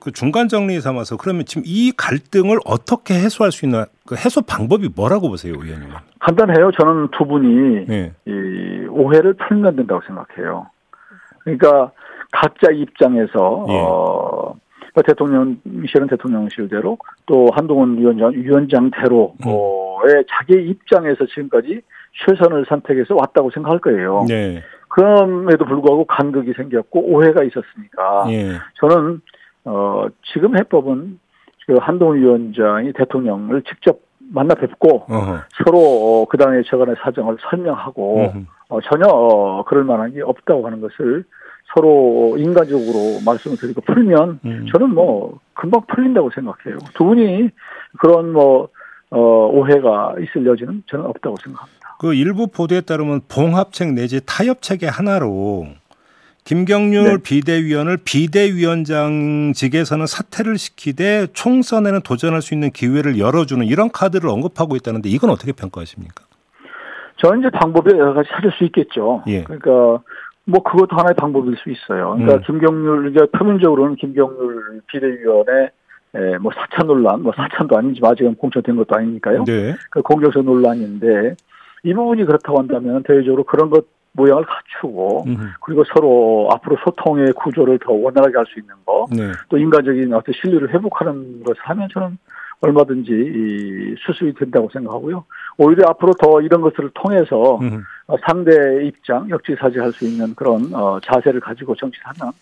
그 0.00 0.12
중간 0.12 0.48
정리 0.48 0.80
삼아서 0.80 1.16
그러면 1.16 1.46
지금 1.46 1.62
이 1.64 1.92
갈등을 1.96 2.58
어떻게 2.66 3.14
해소할 3.14 3.52
수 3.52 3.64
있나 3.64 3.86
그 4.06 4.16
해소 4.16 4.42
방법이 4.42 4.90
뭐라고 4.94 5.30
보세요, 5.30 5.54
의원님은? 5.54 5.94
간단해요. 6.20 6.72
저는 6.72 7.08
두 7.12 7.24
분이 7.26 7.86
네. 7.86 8.12
이 8.26 8.86
오해를 8.90 9.34
풀면 9.34 9.76
된다고 9.76 10.02
생각해요. 10.06 10.66
그러니까 11.44 11.90
각자 12.32 12.70
입장에서 12.70 13.66
예. 13.68 13.80
어 13.80 14.54
대통령실은 15.02 16.06
대통령실대로 16.08 16.98
또 17.26 17.48
한동훈 17.52 17.98
위원장 17.98 18.32
위원장대로의 18.32 20.24
자기 20.28 20.54
입장에서 20.68 21.26
지금까지 21.26 21.80
최선을 22.24 22.66
선택해서 22.68 23.14
왔다고 23.16 23.50
생각할 23.50 23.80
거예요. 23.80 24.24
네. 24.28 24.62
그럼에도 24.88 25.64
불구하고 25.64 26.04
간극이 26.04 26.52
생겼고 26.52 27.00
오해가 27.00 27.42
있었으니까 27.42 28.26
예. 28.28 28.52
저는 28.74 29.20
어 29.64 30.06
지금 30.32 30.56
해법은 30.56 31.18
그 31.66 31.74
한동훈 31.80 32.20
위원장이 32.20 32.92
대통령을 32.92 33.62
직접 33.62 33.98
만나 34.32 34.54
뵙고 34.54 35.06
어허. 35.08 35.38
서로 35.64 35.78
어, 35.80 36.24
그당의 36.26 36.64
저간의 36.64 36.96
사정을 37.02 37.38
설명하고. 37.50 38.32
어, 38.68 38.80
전혀 38.80 39.06
어, 39.06 39.64
그럴 39.64 39.84
만한 39.84 40.12
게 40.12 40.22
없다고 40.22 40.66
하는 40.66 40.80
것을 40.80 41.24
서로 41.74 42.36
인간적으로 42.38 43.20
말씀을 43.24 43.56
드리고 43.56 43.80
풀면 43.82 44.40
음. 44.44 44.66
저는 44.72 44.94
뭐 44.94 45.40
금방 45.54 45.82
풀린다고 45.86 46.30
생각해요. 46.34 46.78
두 46.94 47.04
분이 47.04 47.50
그런 47.98 48.32
뭐 48.32 48.68
어, 49.10 49.18
오해가 49.18 50.14
있을 50.20 50.46
여지는 50.46 50.84
저는 50.86 51.04
없다고 51.06 51.36
생각합니다. 51.42 51.96
그 51.98 52.14
일부 52.14 52.46
보도에 52.46 52.80
따르면 52.80 53.22
봉합책 53.28 53.94
내지 53.94 54.20
타협책의 54.24 54.88
하나로 54.90 55.66
김경률 56.44 57.04
네. 57.04 57.16
비대위원을 57.22 57.98
비대위원장직에서는 58.04 60.06
사퇴를 60.06 60.58
시키되 60.58 61.28
총선에는 61.32 62.02
도전할 62.02 62.42
수 62.42 62.54
있는 62.54 62.70
기회를 62.70 63.18
열어주는 63.18 63.66
이런 63.66 63.90
카드를 63.90 64.28
언급하고 64.28 64.76
있다는데 64.76 65.08
이건 65.08 65.30
어떻게 65.30 65.50
평가하십니까? 65.52 66.24
저는 67.24 67.40
이제 67.40 67.48
방법이 67.50 67.90
여러 67.92 68.12
가지 68.12 68.28
찾을 68.30 68.52
수 68.58 68.64
있겠죠. 68.64 69.22
예. 69.28 69.44
그러니까 69.44 70.02
뭐 70.46 70.62
그것도 70.62 70.96
하나의 70.96 71.14
방법일 71.16 71.56
수 71.56 71.70
있어요. 71.70 72.14
그러니까 72.16 72.34
음. 72.34 72.40
김경률 72.46 73.10
이제 73.10 73.26
표면적으로는 73.32 73.96
김경률 73.96 74.82
비대위원회 74.88 75.70
에, 76.16 76.38
뭐 76.38 76.52
사찬 76.54 76.86
논란, 76.86 77.22
뭐 77.22 77.32
사찬도 77.34 77.76
아닌지만 77.76 78.12
아직은 78.12 78.36
공천된 78.36 78.76
것도 78.76 78.94
아니니까요. 78.94 79.44
네. 79.44 79.74
그 79.90 80.02
공격성 80.02 80.44
논란인데 80.44 81.34
이 81.82 81.94
부분이 81.94 82.24
그렇다고 82.24 82.58
한다면 82.58 83.02
대외적으로 83.02 83.44
그런 83.44 83.70
것 83.70 83.86
모양을 84.12 84.44
갖추고. 84.44 85.24
그리고 85.60 85.82
서로 85.92 86.48
앞으로 86.52 86.76
소통의 86.84 87.32
구조를 87.32 87.80
더 87.80 87.92
원활하게 87.92 88.36
할 88.36 88.46
수 88.46 88.60
있는 88.60 88.74
거, 88.86 89.06
네. 89.10 89.32
또 89.48 89.58
인간적인 89.58 90.12
어떤 90.14 90.32
신뢰를 90.40 90.72
회복하는 90.72 91.42
것을 91.42 91.60
하면 91.64 91.88
저는 91.92 92.16
얼마든지 92.60 93.10
이 93.10 93.94
수습이 94.06 94.34
된다고 94.34 94.70
생각하고요. 94.72 95.24
오히려 95.58 95.88
앞으로 95.88 96.12
더 96.20 96.40
이런 96.42 96.60
것들을 96.60 96.90
통해서. 96.94 97.40
어, 97.40 97.58
상대의 98.26 98.88
입장, 98.88 99.28
역지사지할 99.30 99.92
수 99.92 100.06
있는 100.06 100.34
그런 100.34 100.72
어, 100.74 100.98
자세를 101.02 101.40
가지고 101.40 101.74
정치하면 101.74 102.32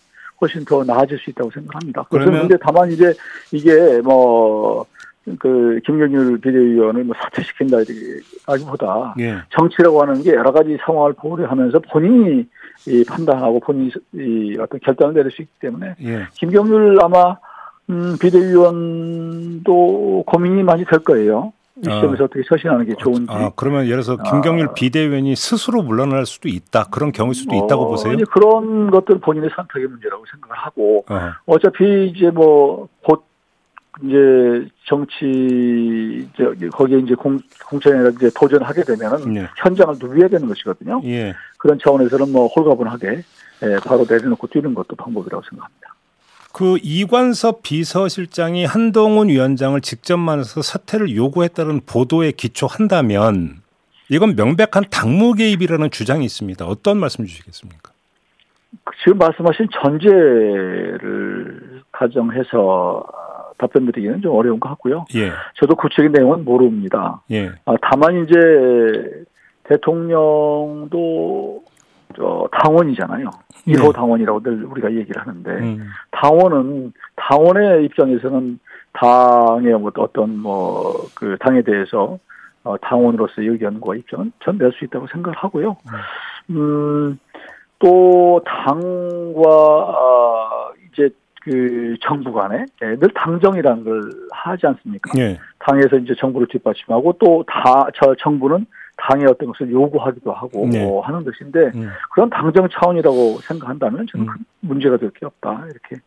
훨씬 0.41 0.65
더 0.65 0.83
나아질 0.83 1.17
수 1.19 1.29
있다고 1.29 1.51
생각합니다. 1.51 2.05
그런데 2.09 2.57
다만 2.61 2.91
이제 2.91 3.13
이게 3.51 4.01
뭐, 4.01 4.85
그, 5.39 5.79
김경률 5.85 6.41
비대위원을 6.41 7.05
뭐 7.05 7.15
사퇴시킨다, 7.17 7.77
이라기보다 7.81 9.15
예. 9.19 9.37
정치라고 9.51 10.01
하는 10.01 10.21
게 10.21 10.33
여러 10.33 10.51
가지 10.51 10.77
상황을 10.85 11.13
고려하면서 11.13 11.79
본인이 11.91 12.45
이 12.85 13.05
판단하고 13.07 13.61
본인이 13.61 13.91
이 14.13 14.57
어떤 14.59 14.81
결단을 14.81 15.13
내릴 15.13 15.31
수 15.31 15.41
있기 15.41 15.53
때문에 15.61 15.95
예. 16.01 16.27
김경률 16.33 16.99
아마 17.01 17.37
음, 17.89 18.17
비대위원도 18.19 20.23
고민이 20.27 20.63
많이 20.63 20.83
될 20.85 20.99
거예요. 20.99 21.53
이 21.77 21.89
아. 21.89 21.95
시점에서 21.95 22.25
어 22.25 22.27
떻게 22.27 22.41
처신하는 22.47 22.85
게 22.85 22.95
좋은지. 22.95 23.25
아, 23.29 23.51
그러면 23.55 23.85
예를 23.85 24.03
들어서 24.03 24.21
김경률 24.21 24.67
아. 24.69 24.73
비대위원이 24.73 25.35
스스로 25.35 25.81
물러날 25.81 26.25
수도 26.25 26.47
있다. 26.49 26.85
그런 26.91 27.11
경우일 27.11 27.33
수도 27.33 27.55
있다고 27.55 27.83
어, 27.83 27.87
보세요? 27.87 28.13
이제 28.13 28.23
그런 28.31 28.91
것들 28.91 29.19
본인의 29.19 29.49
선택의 29.55 29.87
문제라고 29.87 30.23
생각을 30.31 30.55
하고 30.55 31.05
어. 31.09 31.31
어차피 31.45 32.07
이제 32.07 32.29
뭐 32.29 32.87
곧 33.03 33.25
이제 34.01 34.67
정치 34.85 36.27
이제 36.33 36.67
거기에 36.69 36.99
이제 36.99 37.13
공 37.13 37.37
공천에 37.67 38.09
이제 38.15 38.31
도전하게 38.35 38.83
되면은 38.83 39.33
네. 39.33 39.47
현장을 39.57 39.95
누벼야 39.99 40.29
되는 40.29 40.47
것이거든요. 40.47 41.01
예. 41.05 41.35
그런 41.57 41.77
차원에서는 41.79 42.31
뭐 42.31 42.47
홀가분하게 42.47 43.21
예, 43.63 43.77
바로 43.85 44.05
내려놓고 44.09 44.47
뛰는 44.47 44.73
것도 44.73 44.95
방법이라고 44.95 45.43
생각합니다. 45.47 45.93
그 46.53 46.77
이관섭 46.83 47.63
비서실장이 47.63 48.63
한동훈 48.63 49.29
위원장을 49.29 49.81
직접 49.81 50.17
만나서 50.17 50.61
사퇴를 50.61 51.15
요구했다는 51.15 51.81
보도에 51.87 52.31
기초한다면 52.31 53.63
이건 54.09 54.35
명백한 54.35 54.83
당무 54.91 55.33
개입이라는 55.33 55.89
주장이 55.89 56.23
있습니다. 56.23 56.65
어떤 56.65 56.99
말씀 56.99 57.25
주시겠습니까? 57.25 57.91
지금 59.03 59.17
말씀하신 59.17 59.67
전제를 59.81 61.81
가정해서 61.91 63.03
답변드리기는 63.57 64.21
좀 64.21 64.35
어려운 64.35 64.59
것 64.59 64.69
같고요. 64.69 65.05
예. 65.15 65.31
저도 65.59 65.75
구체적인 65.75 66.11
내용은 66.11 66.45
모릅니다. 66.45 67.23
예. 67.31 67.49
아, 67.65 67.75
다만 67.81 68.23
이제 68.23 69.25
대통령도 69.63 71.63
저 72.15 72.47
당원이잖아요. 72.51 73.29
네. 73.65 73.73
1호 73.73 73.93
당원이라고 73.93 74.41
늘 74.43 74.63
우리가 74.65 74.91
얘기를 74.93 75.21
하는데 75.21 75.49
음. 75.51 75.87
당원은 76.11 76.93
당원의 77.15 77.85
입장에서는 77.85 78.59
당의 78.93 79.73
뭐 79.79 79.91
어떤 79.97 80.37
뭐 80.37 81.07
그 81.15 81.37
당에 81.39 81.61
대해서 81.61 82.19
어, 82.63 82.77
당원으로서의 82.77 83.47
의견과 83.49 83.95
입장은 83.95 84.31
전 84.43 84.57
낼 84.57 84.71
수 84.73 84.85
있다고 84.85 85.07
생각을 85.07 85.37
하고요. 85.37 85.75
음, 86.49 87.19
또 87.79 88.41
당과 88.45 89.49
어, 89.49 90.71
이제 90.91 91.09
그 91.41 91.95
정부 92.01 92.31
간에 92.31 92.65
예, 92.81 92.95
늘 92.95 93.09
당정이라는 93.13 93.83
걸 93.83 94.01
하지 94.31 94.65
않습니까? 94.67 95.11
예. 95.17 95.37
당에서 95.59 95.97
이제 95.97 96.13
정부를 96.17 96.47
뒷받침하고 96.47 97.13
또 97.19 97.43
다 97.47 97.87
저 97.95 98.15
정부는 98.15 98.65
당의 99.09 99.25
어떤 99.27 99.49
것을 99.49 99.71
요구하기도 99.71 100.31
하고 100.31 100.67
네. 100.71 100.83
뭐 100.83 101.01
하는 101.01 101.23
것인데 101.23 101.71
음. 101.75 101.89
그런 102.13 102.29
당정 102.29 102.67
차원이라고 102.69 103.39
생각한다면 103.41 104.07
저는 104.11 104.25
음. 104.25 104.31
큰 104.31 104.45
문제가 104.61 104.97
될 104.97 105.11
게 105.11 105.25
없다 105.25 105.65
이렇게 105.69 106.01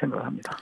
생각합니다. 0.00 0.56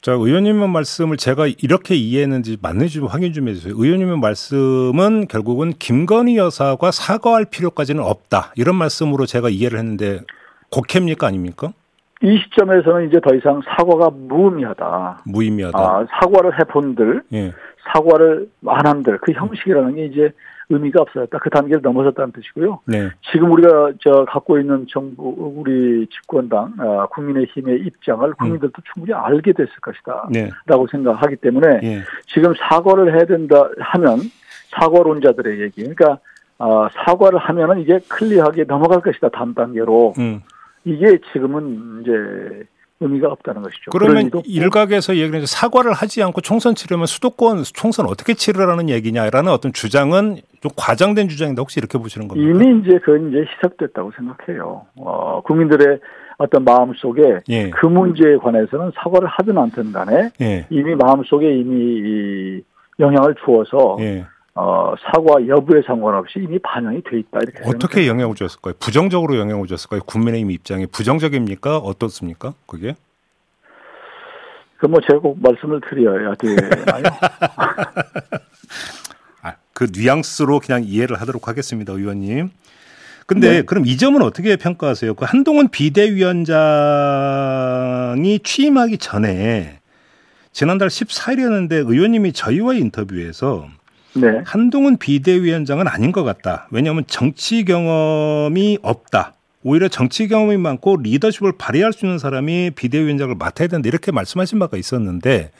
자, 0.00 0.12
의원님의 0.12 0.68
말씀을 0.68 1.16
제가 1.16 1.46
이렇게 1.46 1.94
이해했는지 1.94 2.56
맞는지 2.60 2.94
좀 2.94 3.06
확인 3.06 3.32
좀 3.32 3.46
해주세요. 3.48 3.74
의원님의 3.76 4.18
말씀은 4.18 5.28
결국은 5.28 5.70
김건희 5.78 6.36
여사가 6.38 6.90
사과할 6.90 7.44
필요까지는 7.44 8.02
없다. 8.02 8.52
이런 8.56 8.74
말씀으로 8.74 9.26
제가 9.26 9.48
이해를 9.48 9.78
했는데 9.78 10.20
곡해입니까 10.72 11.26
아닙니까? 11.28 11.72
이 12.20 12.36
시점에서는 12.38 13.08
이제 13.08 13.20
더 13.20 13.34
이상 13.34 13.60
사과가 13.64 14.10
무의미하다. 14.10 15.22
무의미하다. 15.26 15.78
아, 15.78 16.06
사과를 16.20 16.58
해본들, 16.58 17.22
예. 17.34 17.52
사과를 17.92 18.48
안 18.66 18.86
한들 18.86 19.18
그 19.18 19.32
형식이라는 19.32 19.94
게 19.96 20.06
이제 20.06 20.32
의미가 20.72 21.02
없어졌다. 21.02 21.38
그 21.38 21.50
단계를 21.50 21.80
넘어섰다는 21.82 22.32
뜻이고요. 22.32 22.80
네. 22.86 23.10
지금 23.30 23.52
우리가 23.52 23.92
저 24.00 24.24
갖고 24.24 24.58
있는 24.58 24.86
정부 24.88 25.34
우리 25.56 26.06
집권당 26.08 26.74
아, 26.78 27.06
국민의힘의 27.06 27.80
입장을 27.80 28.32
국민들도 28.34 28.82
충분히 28.92 29.14
알게 29.14 29.52
됐을 29.52 29.72
것이다. 29.80 30.28
네. 30.30 30.50
라고 30.66 30.86
생각하기 30.86 31.36
때문에 31.36 31.80
예. 31.82 32.00
지금 32.26 32.54
사과를 32.54 33.14
해야 33.14 33.24
된다 33.24 33.68
하면 33.78 34.18
사과론자들의 34.70 35.60
얘기. 35.60 35.82
그러니까 35.82 36.18
아, 36.58 36.88
사과를 37.04 37.38
하면은 37.38 37.80
이게 37.80 37.98
클리어하게 38.08 38.64
넘어갈 38.64 39.00
것이다 39.00 39.28
다음 39.30 39.54
단계로 39.54 40.14
음. 40.18 40.42
이게 40.84 41.18
지금은 41.32 42.02
이제 42.02 42.64
의미가 43.02 43.28
없다는 43.28 43.62
것이죠. 43.62 43.90
그러면 43.90 44.26
없고 44.26 44.42
일각에서 44.46 45.16
얘기는 45.16 45.44
사과를 45.44 45.92
하지 45.92 46.22
않고 46.22 46.40
총선 46.40 46.74
치르면 46.74 47.06
수도권 47.06 47.64
총선 47.74 48.06
어떻게 48.06 48.34
치르라는 48.34 48.88
얘기냐라는 48.88 49.50
어떤 49.52 49.72
주장은 49.72 50.38
좀 50.60 50.70
과장된 50.76 51.28
주장인데 51.28 51.60
혹시 51.60 51.80
이렇게 51.80 51.98
보시는 51.98 52.28
겁니까? 52.28 52.50
이미 52.50 52.80
이제 52.80 52.98
그건 52.98 53.30
이제 53.30 53.44
시작됐다고 53.54 54.12
생각해요. 54.16 54.86
어, 54.96 55.42
국민들의 55.44 55.98
어떤 56.38 56.64
마음 56.64 56.92
속에 56.94 57.40
예. 57.48 57.70
그 57.70 57.86
문제에 57.86 58.36
관해서는 58.36 58.92
사과를 58.96 59.28
하든 59.28 59.58
않든 59.58 59.92
간에 59.92 60.30
예. 60.40 60.66
이미 60.70 60.94
마음 60.94 61.22
속에 61.24 61.46
이미 61.54 61.76
이 61.76 62.62
영향을 62.98 63.34
주어서 63.44 63.96
예. 64.00 64.24
어, 64.54 64.94
사과 65.00 65.46
여부에 65.46 65.80
상관없이 65.86 66.38
이미 66.38 66.58
반영이 66.58 67.02
돼 67.04 67.18
있다 67.20 67.40
이렇게 67.42 67.60
어떻게 67.64 68.06
영향을 68.06 68.34
줬을까요? 68.34 68.74
부정적으로 68.78 69.38
영향을 69.38 69.66
줬을까요? 69.66 70.02
국민의힘 70.02 70.50
입장이 70.50 70.86
부정적입니까? 70.86 71.78
어떻습니까? 71.78 72.52
그게? 72.66 72.94
그뭐 74.76 75.00
제가 75.08 75.20
꼭 75.20 75.40
말씀을 75.40 75.80
드려야 75.88 76.34
되나요? 76.34 77.04
아, 79.42 79.54
그 79.72 79.86
뉘앙스로 79.90 80.60
그냥 80.60 80.82
이해를 80.84 81.18
하도록 81.20 81.48
하겠습니다, 81.48 81.92
의원님. 81.92 82.50
근데 83.26 83.50
네. 83.50 83.62
그럼 83.62 83.86
이 83.86 83.96
점은 83.96 84.20
어떻게 84.20 84.56
평가하세요? 84.56 85.14
그 85.14 85.24
한동훈 85.24 85.68
비대위원장이 85.68 86.50
취임하기 88.40 88.98
전에 88.98 89.78
지난달 90.50 90.88
14일이었는데 90.88 91.88
의원님이 91.88 92.32
저희와 92.32 92.74
인터뷰에서 92.74 93.68
네. 94.14 94.42
한동훈 94.44 94.98
비대위원장은 94.98 95.88
아닌 95.88 96.12
것 96.12 96.24
같다. 96.24 96.68
왜냐하면 96.70 97.04
정치 97.06 97.64
경험이 97.64 98.78
없다. 98.82 99.34
오히려 99.64 99.88
정치 99.88 100.28
경험이 100.28 100.56
많고 100.56 100.96
리더십을 100.96 101.52
발휘할 101.58 101.92
수 101.92 102.04
있는 102.04 102.18
사람이 102.18 102.72
비대위원장을 102.74 103.34
맡아야 103.38 103.68
된다. 103.68 103.88
이렇게 103.88 104.12
말씀하신 104.12 104.58
바가 104.58 104.76
있었는데 104.76 105.50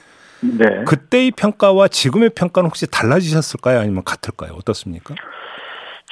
네. 0.40 0.84
그때의 0.86 1.30
평가와 1.30 1.88
지금의 1.88 2.30
평가는 2.30 2.66
혹시 2.68 2.90
달라지셨을까요? 2.90 3.78
아니면 3.78 4.02
같을까요? 4.04 4.52
어떻습니까? 4.54 5.14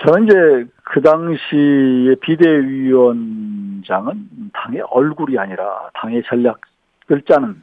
저는 0.04 0.25
이제 0.26 0.35
그 0.85 1.02
당시에 1.02 2.14
비대위원장은 2.23 3.82
당의 4.52 4.82
얼굴이 4.88 5.37
아니라 5.37 5.90
당의 5.94 6.23
전략을 6.28 7.23
짜는 7.28 7.56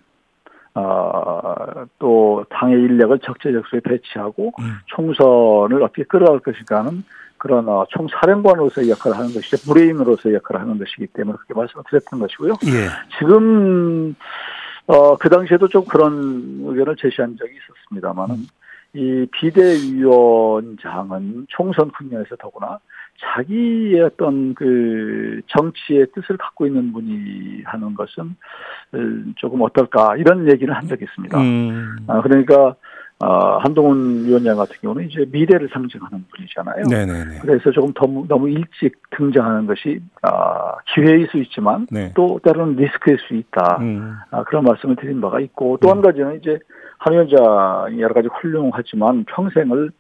어, 0.77 1.87
또 1.97 2.45
당의 2.49 2.75
인력을 2.79 3.17
적재적소에 3.19 3.79
배치하고 3.79 4.51
음. 4.59 4.77
총선을 4.85 5.81
어떻게 5.81 6.03
끌어갈 6.03 6.39
것인가는 6.39 7.03
그런 7.37 7.67
어, 7.67 7.87
총사령관으로서의 7.89 8.91
역할을 8.91 9.17
하는 9.17 9.33
것이죠. 9.33 9.57
브레인으로서의 9.71 10.35
역할을 10.35 10.61
하는 10.61 10.77
것이기 10.77 11.07
때문에 11.07 11.35
그렇게 11.37 11.55
말씀을 11.55 11.83
드렸던 11.89 12.19
것이고요. 12.19 12.53
예. 12.67 12.89
지금 13.17 14.15
어, 14.85 15.17
그 15.17 15.29
당시에도 15.29 15.67
좀 15.67 15.83
그런 15.85 16.61
의견을 16.63 16.95
제시한 16.97 17.35
적이 17.37 17.53
있었습니다만은 17.55 18.35
이 18.93 19.25
비대위원장은 19.31 20.77
총선 21.49 21.89
국면에서 21.91 22.35
더구나 22.37 22.79
자기의 23.19 24.01
어떤 24.01 24.53
그 24.53 25.41
정치의 25.47 26.07
뜻을 26.13 26.37
갖고 26.37 26.67
있는 26.67 26.93
분이 26.93 27.63
하는 27.65 27.93
것은 27.95 28.35
음, 28.93 29.33
조금 29.37 29.61
어떨까 29.61 30.15
이런 30.17 30.49
얘기를 30.51 30.75
한 30.75 30.87
적이 30.87 31.05
있습니다. 31.05 31.39
음. 31.39 31.97
아, 32.07 32.21
그러니까 32.21 32.75
아, 33.19 33.57
한동훈 33.63 34.25
위원장 34.25 34.57
같은 34.57 34.75
경우는 34.79 35.09
이제 35.09 35.25
미래를 35.31 35.69
상징하는 35.73 36.25
분이잖아요. 36.29 36.83
네네네. 36.87 37.39
그래서 37.41 37.71
조금 37.71 37.91
너무, 37.93 38.25
너무 38.27 38.49
일찍 38.49 38.93
등장하는 39.17 39.65
것이 39.65 39.99
아, 40.21 40.75
기회일 40.93 41.27
수 41.27 41.39
있지만 41.39 41.87
네. 41.89 42.11
또 42.15 42.39
때로는 42.43 42.75
리스크일 42.75 43.17
수 43.27 43.33
있다. 43.33 43.79
음. 43.81 44.15
아, 44.29 44.43
그런 44.43 44.63
말씀을 44.63 44.95
드린 44.97 45.19
바가 45.19 45.39
있고 45.39 45.77
또한 45.81 46.01
가지는 46.01 46.37
이제 46.37 46.59
한 46.99 47.13
위원장이 47.13 48.01
여러 48.01 48.13
가지 48.13 48.27
훌륭하지만 48.27 49.25
평생을 49.25 49.91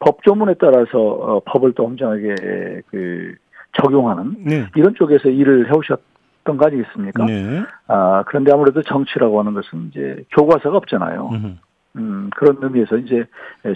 법조문에 0.00 0.54
따라서 0.54 0.98
어, 0.98 1.40
법을 1.44 1.72
또 1.74 1.84
엄정하게 1.84 2.82
그 2.90 3.34
적용하는 3.80 4.36
네. 4.44 4.66
이런 4.74 4.94
쪽에서 4.94 5.28
일을 5.28 5.68
해오셨던 5.68 6.56
거 6.56 6.66
아니겠습니까? 6.66 7.24
네. 7.26 7.62
아, 7.86 8.24
그런데 8.26 8.52
아무래도 8.52 8.82
정치라고 8.82 9.38
하는 9.38 9.54
것은 9.54 9.88
이제 9.90 10.24
교과서가 10.36 10.76
없잖아요. 10.78 11.28
음. 11.32 11.58
음, 11.96 12.30
그런 12.36 12.58
의미에서 12.60 12.96
이제 12.98 13.24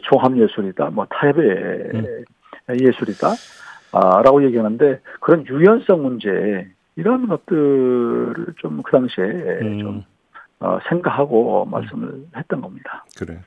종합 0.02 0.36
예술이다, 0.36 0.90
뭐 0.90 1.06
타협의 1.10 1.44
음. 1.94 2.24
예술이다, 2.80 3.28
아, 3.92 4.22
라고 4.22 4.44
얘기하는데 4.44 5.00
그런 5.20 5.46
유연성 5.46 6.02
문제, 6.02 6.68
이런 6.96 7.26
것들을 7.26 8.34
좀 8.58 8.82
그 8.82 8.92
당시에 8.92 9.58
좀 9.80 9.88
음. 9.88 10.04
어, 10.60 10.78
생각하고 10.88 11.64
말씀을 11.66 12.24
했던 12.36 12.60
겁니다. 12.60 13.04
그래. 13.18 13.38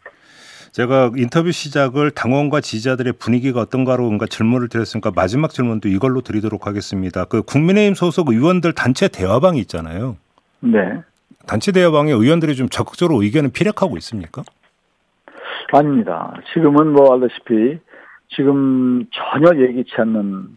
제가 0.77 1.09
인터뷰 1.15 1.51
시작을 1.51 2.11
당원과 2.11 2.61
지지자들의 2.61 3.13
분위기가 3.13 3.61
어떤가로 3.61 4.03
뭔가 4.03 4.27
질문을 4.27 4.69
드렸으니까 4.69 5.11
마지막 5.15 5.49
질문도 5.49 5.89
이걸로 5.89 6.21
드리도록 6.21 6.67
하겠습니다. 6.67 7.25
그 7.25 7.41
국민의힘 7.41 7.95
소속 7.95 8.29
의원들 8.29 8.73
단체 8.73 9.07
대화방이 9.07 9.59
있잖아요. 9.61 10.17
네. 10.59 11.01
단체 11.47 11.71
대화방에 11.71 12.11
의원들이 12.11 12.55
좀 12.55 12.69
적극적으로 12.69 13.23
의견을 13.23 13.49
피력하고 13.49 13.97
있습니까? 13.97 14.43
아닙니다. 15.73 16.35
지금은 16.53 16.91
뭐 16.91 17.11
알다시피 17.11 17.79
지금 18.35 19.03
전혀 19.11 19.59
예기치 19.59 19.95
않는 19.97 20.47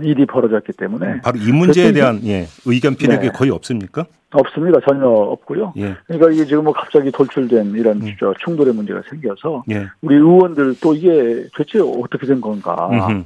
일이 0.00 0.24
벌어졌기 0.24 0.72
때문에 0.72 1.20
바로 1.20 1.38
이 1.38 1.52
문제에 1.52 1.92
대한 1.92 2.20
예, 2.24 2.46
의견 2.64 2.94
피력이 2.94 3.26
네. 3.26 3.28
거의 3.30 3.50
없습니까? 3.50 4.06
없습니다. 4.40 4.78
전혀 4.86 5.06
없고요. 5.06 5.72
예. 5.76 5.96
그러니까 6.06 6.30
이게 6.30 6.44
지금 6.44 6.64
뭐 6.64 6.72
갑자기 6.72 7.10
돌출된 7.10 7.72
이런 7.72 8.00
음. 8.02 8.16
저 8.18 8.34
충돌의 8.44 8.74
문제가 8.74 9.02
생겨서 9.08 9.64
예. 9.70 9.86
우리 10.02 10.16
의원들 10.16 10.76
또 10.80 10.94
이게 10.94 11.46
대체 11.56 11.80
어떻게 11.80 12.26
된 12.26 12.40
건가 12.40 12.88
음흠. 12.92 13.24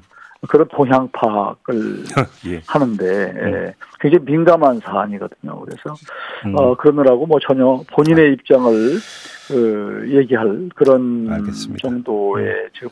그런 0.49 0.67
동향 0.69 1.09
파악을 1.13 2.05
예. 2.49 2.63
하는데 2.67 3.05
예, 3.07 3.75
굉장히 4.01 4.25
민감한 4.25 4.81
사안이거든요. 4.81 5.61
그래서 5.61 5.95
음. 6.47 6.55
어, 6.57 6.75
그러느라고 6.77 7.27
뭐 7.27 7.39
전혀 7.41 7.83
본인의 7.93 8.33
입장을 8.35 8.73
그, 9.49 10.07
얘기할 10.09 10.71
그런 10.75 11.29
알겠습니다. 11.31 11.89
음. 11.89 12.03
정도의 12.03 12.69
지금 12.73 12.89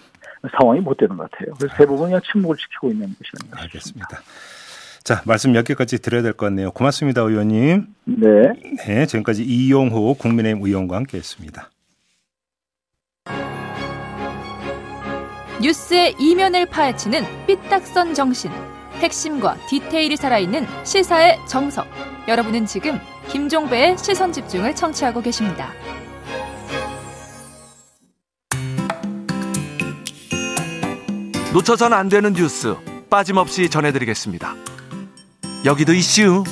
상황이 0.58 0.80
못 0.80 0.96
되는 0.96 1.16
것 1.16 1.30
같아요. 1.30 1.54
그래서 1.58 1.74
대부분 1.76 2.08
그냥 2.08 2.20
침묵을 2.30 2.56
지키고 2.56 2.88
있는 2.88 3.06
것이 3.06 3.30
아닌가 3.40 3.62
싶습니다. 3.62 3.62
알겠습니다. 3.62 4.20
자, 5.08 5.22
말씀 5.24 5.52
몇 5.52 5.64
개까지 5.64 6.00
드려야 6.00 6.20
될 6.20 6.34
것 6.34 6.44
같네요. 6.44 6.70
고맙습니다, 6.70 7.22
의원님. 7.22 7.86
네. 8.04 8.26
네, 8.86 9.06
지금까지 9.06 9.42
이용호 9.42 10.12
국민의힘 10.18 10.62
의원과 10.62 10.96
함께했습니다. 10.96 11.70
뉴스의 15.62 16.14
이면을 16.20 16.66
파헤치는 16.66 17.24
삐딱선 17.46 18.12
정신. 18.12 18.50
핵심과 18.98 19.56
디테일이 19.70 20.14
살아있는 20.18 20.66
시사의 20.84 21.38
정석. 21.48 21.86
여러분은 22.28 22.66
지금 22.66 22.98
김종배의 23.28 23.96
시선 23.96 24.30
집중을 24.30 24.74
청취하고 24.74 25.22
계십니다. 25.22 25.70
놓쳐선 31.54 31.94
안 31.94 32.10
되는 32.10 32.34
뉴스 32.34 32.76
빠짐없이 33.08 33.70
전해드리겠습니다. 33.70 34.67
여기도 35.64 35.92
이슈. 35.92 36.44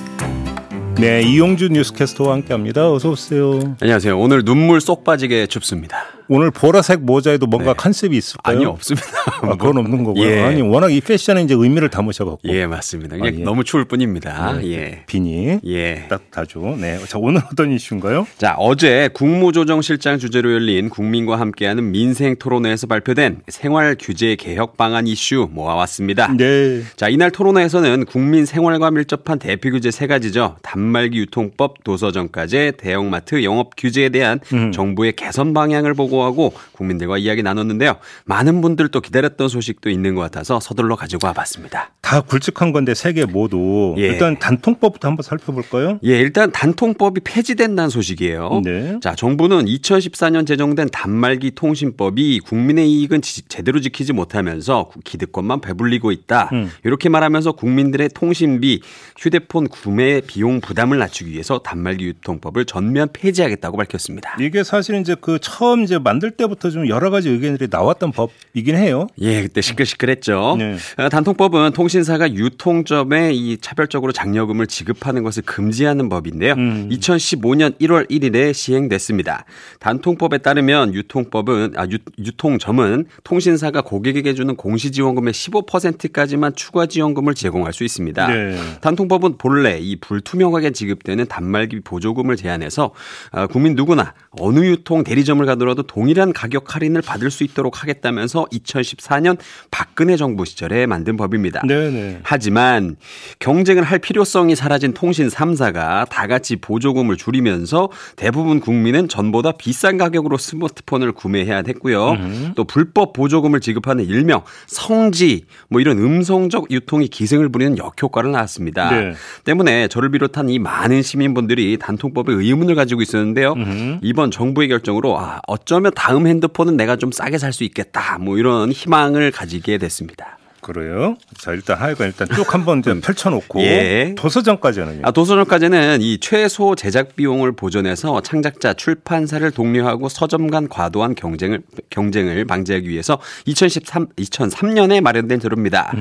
네, 0.97 1.23
이용주 1.23 1.69
뉴스캐스터와 1.69 2.33
함께합니다. 2.35 2.91
어서 2.91 3.11
오세요. 3.11 3.77
안녕하세요. 3.81 4.19
오늘 4.19 4.45
눈물 4.45 4.81
쏙 4.81 5.05
빠지게 5.05 5.47
춥습니다. 5.47 6.06
오늘 6.29 6.51
보라색 6.51 7.01
모자에도 7.01 7.47
뭔가 7.47 7.73
네. 7.73 7.77
컨셉이 7.77 8.17
있을까요? 8.17 8.57
아니요, 8.57 8.69
없습니다. 8.71 9.07
아, 9.43 9.51
그건 9.51 9.79
없는 9.79 10.05
거고요. 10.05 10.27
예. 10.27 10.43
아니 10.43 10.63
워낙 10.63 10.93
이 10.93 11.01
패션에 11.01 11.43
이제 11.43 11.55
의미를 11.55 11.89
담으셔갖고 11.89 12.41
예, 12.45 12.67
맞습니다. 12.67 13.17
그냥 13.17 13.35
아, 13.35 13.39
예. 13.39 13.43
너무 13.43 13.65
추울 13.65 13.85
뿐입니다. 13.85 14.55
네, 14.55 14.73
예. 14.73 15.03
비니 15.07 15.61
예. 15.67 16.07
따뜻하죠. 16.09 16.77
네, 16.81 16.99
자 17.07 17.19
오늘 17.19 17.43
어떤 17.51 17.73
이슈인가요? 17.73 18.27
자, 18.39 18.55
어제 18.59 19.09
국무조정실장 19.13 20.19
주재로 20.19 20.53
열린 20.53 20.89
국민과 20.89 21.39
함께하는 21.39 21.91
민생 21.93 22.37
토론회에서 22.37 22.87
발표된 22.87 23.43
생활 23.49 23.97
규제 23.99 24.37
개혁 24.37 24.77
방안 24.77 25.07
이슈 25.07 25.49
모아왔습니다. 25.53 26.35
네, 26.37 26.83
자, 26.97 27.09
이날 27.09 27.31
토론회에서는 27.31 28.05
국민 28.07 28.47
생활과 28.47 28.91
밀접한 28.91 29.39
대표 29.39 29.71
규제 29.71 29.91
세 29.91 30.07
가지죠. 30.07 30.57
단말기 30.63 31.19
유통법, 31.19 31.85
도서정가제, 31.85 32.73
대형마트 32.79 33.45
영업 33.45 33.71
규제에 33.77 34.09
대한 34.09 34.41
음. 34.53 34.73
정부의 34.73 35.15
개선 35.15 35.53
방향을 35.53 35.95
보고 35.95 36.16
하고 36.25 36.53
국민들과 36.73 37.19
이야기 37.19 37.43
나눴는데요. 37.43 37.97
많은 38.25 38.61
분들 38.61 38.89
또 38.89 39.01
기다렸던 39.01 39.49
소식도 39.49 39.91
있는 39.91 40.15
것 40.15 40.21
같아서 40.23 40.61
서둘러 40.61 40.97
가지고 40.97 41.27
와봤습니다. 41.27 41.91
다 42.03 42.21
굵직한 42.21 42.73
건데 42.73 42.95
세 42.95 43.13
개 43.13 43.25
모두 43.25 43.95
예. 43.99 44.03
일단 44.09 44.39
단통법부터 44.39 45.09
한번 45.09 45.23
살펴볼까요? 45.23 45.99
예, 46.05 46.19
일단 46.19 46.53
단통법이 46.53 47.23
폐지된다는 47.25 47.89
소식이에요. 47.89 48.61
네. 48.65 48.99
자, 49.01 49.15
정부는 49.15 49.65
2014년 49.65 50.47
제정된 50.47 50.89
단말기 50.93 51.53
통신법이 51.53 52.41
국민의 52.41 52.91
이익은 52.93 53.23
지- 53.23 53.43
제대로 53.49 53.81
지키지 53.81 54.13
못하면서 54.13 54.91
기득권만 55.05 55.61
배불리고 55.61 56.13
있다. 56.13 56.51
음. 56.53 56.71
이렇게 56.85 57.09
말하면서 57.09 57.53
국민들의 57.53 58.11
통신비, 58.15 58.81
휴대폰 59.19 59.69
구매 59.69 60.21
비용 60.21 60.61
부담을 60.61 60.99
낮추기 60.99 61.31
위해서 61.33 61.59
단말기 61.59 62.05
유통법을 62.05 62.65
전면 62.67 63.09
폐지하겠다고 63.13 63.77
밝혔습니다. 63.79 64.37
이게 64.41 64.63
사실 64.65 64.97
이제 65.01 65.15
그 65.21 65.39
처음 65.41 65.85
이제 65.85 65.99
만들 66.07 66.31
때부터 66.31 66.71
좀 66.71 66.89
여러 66.89 67.11
가지 67.11 67.29
의견들이 67.29 67.69
나왔던 67.69 68.13
법이긴 68.13 68.77
해요. 68.77 69.09
예, 69.21 69.43
그때 69.43 69.61
시끌시끌했죠. 69.61 70.55
네. 70.57 70.77
어, 70.99 71.09
단통법은 71.09 71.73
통신사가 71.73 72.33
유통점에 72.33 73.33
이 73.33 73.59
차별적으로 73.59 74.13
장려금을 74.13 74.69
지급하는 74.69 75.25
것을 75.25 75.43
금지하는 75.43 76.09
법인데요. 76.09 76.53
음. 76.53 76.89
2015년 76.93 77.77
1월 77.81 78.09
1일에 78.09 78.55
시행됐습니다. 78.55 79.47
단통법에 79.81 80.39
따르면 80.39 80.95
유통법은 80.95 81.73
아 81.77 81.87
유, 81.91 81.99
유통점은 82.19 83.07
통신사가 83.25 83.81
고객에게 83.81 84.35
주는 84.35 84.55
공시지원금의 84.55 85.35
15%까지만 85.35 86.55
추가 86.55 86.87
지원금을 86.87 87.35
제공할 87.35 87.73
수 87.73 87.83
있습니다. 87.83 88.29
네. 88.29 88.57
단통법은 88.81 89.39
본래 89.39 89.79
이 89.81 89.97
불투명하게 89.97 90.71
지급되는 90.71 91.27
단말기 91.27 91.81
보조금을 91.81 92.37
제한해서 92.37 92.93
아, 93.33 93.49
국민 93.49 93.75
누구나 93.75 94.15
어느 94.39 94.61
유통 94.61 95.03
대리점을 95.03 95.45
가더라도 95.45 95.83
동일한 95.97 96.35
가격 96.35 96.75
할인을 96.75 97.01
받을 97.01 97.31
수 97.31 97.43
있도록 97.43 97.83
하겠다면서 97.83 98.45
2014년 98.53 99.39
박근혜 99.71 100.19
정부 100.19 100.45
시절에 100.45 100.85
만든 100.85 101.17
법입니다. 101.17 101.63
네네. 101.67 102.21
하지만 102.23 102.97
경쟁을 103.39 103.83
할 103.83 103.99
필요성이 103.99 104.57
사라진 104.57 104.93
통신 104.93 105.29
3사가 105.29 106.07
다 106.11 106.27
같이 106.27 106.57
보조금을 106.57 107.17
줄이면서 107.17 107.89
대부분 108.17 108.61
국민은 108.61 109.09
전보다 109.09 109.53
비싼 109.53 109.97
가격으로 109.97 110.37
스마트폰을 110.37 111.13
구매해야 111.13 111.63
됐고요. 111.63 112.19
또 112.57 112.65
불법 112.65 113.15
보조금을 113.15 113.61
지급하는 113.61 114.05
일명 114.05 114.43
성지 114.67 115.47
뭐 115.71 115.81
이런 115.81 115.97
음성적 115.97 116.71
유통이 116.73 117.09
기승을 117.09 117.49
부리는 117.49 117.79
역효과를 117.79 118.33
낳았습니다. 118.33 118.91
네. 118.91 119.15
때문에 119.45 119.89
저를 119.89 120.11
비롯한 120.11 120.51
이 120.51 120.59
많은 120.59 121.01
시민분들이 121.01 121.79
단통법에 121.79 122.35
의문을 122.35 122.75
가지고 122.75 123.01
있었는데요. 123.01 123.55
이번 124.03 124.31
정부의 124.31 124.69
결정으로 124.69 125.19
아, 125.19 125.41
어쩌면 125.47 125.86
다음 125.91 126.27
핸드폰은 126.27 126.77
내가 126.77 126.97
좀 126.97 127.13
싸게 127.13 127.39
살 127.39 127.53
수 127.53 127.65
있겠다. 127.65 128.19
뭐 128.19 128.37
이런 128.39 128.71
희망을 128.73 129.31
가지게 129.31 129.79
됐습니다. 129.79 130.39
그래요? 130.67 131.17
자 131.39 131.53
일단 131.53 131.79
하여간 131.79 132.09
일단 132.09 132.27
쭉 132.35 132.53
한번 132.53 132.83
좀 132.83 133.01
펼쳐놓고 133.01 133.61
예. 133.63 134.17
도서전까지는요. 134.19 135.03
아, 135.05 135.13
도서전까지는 135.13 136.03
이 136.03 136.19
최소 136.19 136.75
제작 136.75 137.15
비용을 137.15 137.53
보존해서 137.53 138.21
창작자, 138.23 138.75
출판사를 138.75 139.49
독려하고 139.53 140.09
서점 140.09 140.51
간 140.51 140.69
과도한 140.69 141.15
경쟁을 141.15 141.63
경쟁을 141.89 142.45
방지하기 142.47 142.89
위해서 142.89 143.21
2013 143.45 144.09
2003년에 144.17 145.01
마련된 145.01 145.39
제도입니다. 145.39 145.93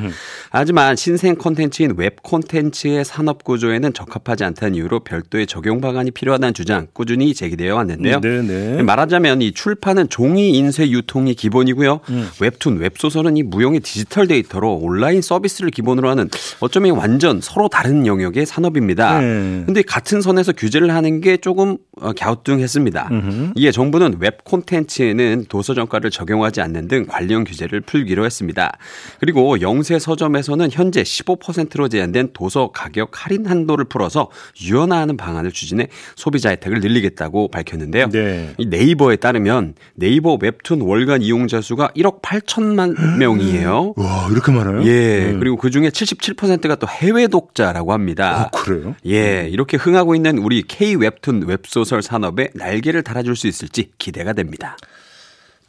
하지만 0.50 0.96
신생 0.96 1.36
콘텐츠인 1.36 1.94
웹 1.96 2.24
콘텐츠의 2.24 3.06
산업 3.06 3.44
구조에는 3.44 3.94
적합하지 3.94 4.46
않다는 4.46 4.74
이유로 4.74 5.02
별도의 5.02 5.46
적용 5.46 5.80
방안이 5.80 6.10
필요하다는 6.10 6.56
주장 6.56 6.88
꾸준히 6.92 7.36
제기되어 7.36 7.76
왔는데요. 7.76 8.20
네네. 8.20 8.82
말하자면 8.82 9.44
이 9.44 9.52
출판은 9.52 10.10
종이 10.10 10.58
인쇄 10.58 10.90
유통이 10.90 11.36
기본이고요. 11.36 12.00
웹툰, 12.42 12.80
웹소설은 12.80 13.38
이 13.38 13.44
무형의 13.44 13.82
디지털 13.82 14.26
데이터로 14.26 14.76
온라인 14.76 15.22
서비스를 15.22 15.72
기본으로 15.72 16.10
하는 16.10 16.30
어쩌면 16.60 16.98
완전 16.98 17.42
서로 17.42 17.68
다른 17.68 18.06
영역의 18.08 18.46
산업입니다. 18.46 19.20
네. 19.20 19.64
근데 19.66 19.82
같은 19.82 20.22
선에서 20.22 20.52
규제를 20.54 20.92
하는 20.92 21.22
게 21.22 21.38
조금 21.38 21.78
어, 21.95 21.95
갸우뚱했습니다. 22.18 23.10
이에 23.56 23.72
정부는 23.72 24.18
웹 24.20 24.44
콘텐츠에는 24.44 25.46
도서 25.50 25.74
정가를 25.74 26.12
적용하지 26.12 26.62
않는 26.62 26.88
등 26.88 27.06
관련 27.08 27.44
규제를 27.44 27.82
풀기로 27.82 28.26
했습니다. 28.26 28.78
그리고 29.20 29.62
영세 29.62 29.98
서점에서는 30.00 30.70
현재 30.72 31.04
15%로 31.04 31.88
제한된 31.88 32.30
도서 32.34 32.72
가격 32.74 33.12
할인 33.14 33.46
한도를 33.46 33.86
풀어서 33.86 34.30
유연화하는 34.62 35.18
방안을 35.18 35.52
추진해 35.52 35.88
소비자 36.16 36.50
혜택을 36.50 36.82
늘리겠다고 36.82 37.50
밝혔는데요. 37.50 38.10
네. 38.10 38.54
이 38.58 38.66
네이버에 38.66 39.16
따르면 39.16 39.76
네이버 39.96 40.38
웹툰 40.42 40.82
월간 40.82 41.22
이용자 41.22 41.62
수가 41.62 41.90
1억 41.96 42.22
8천만 42.22 43.18
명이에요. 43.18 43.94
와 43.98 44.28
이렇게 44.32 44.52
많아요? 44.52 44.84
예. 44.84 45.32
네. 45.32 45.38
그리고 45.40 45.56
그 45.56 45.70
중에 45.70 45.90
77%가 45.90 46.76
또 46.76 46.88
해외 46.88 47.28
독자라고 47.28 47.94
합니다. 47.94 48.50
어, 48.52 48.58
그래요? 48.58 48.96
예. 49.08 49.48
이렇게 49.50 49.78
흥하고 49.78 50.16
있는 50.16 50.38
우리 50.40 50.62
K 50.62 50.96
웹툰 50.96 51.46
웹소설 51.48 52.02
산업에 52.02 52.50
날개를 52.54 53.04
달아줄 53.04 53.36
수 53.36 53.48
있을지 53.48 53.92
기대가 53.98 54.34
됩니다. 54.34 54.76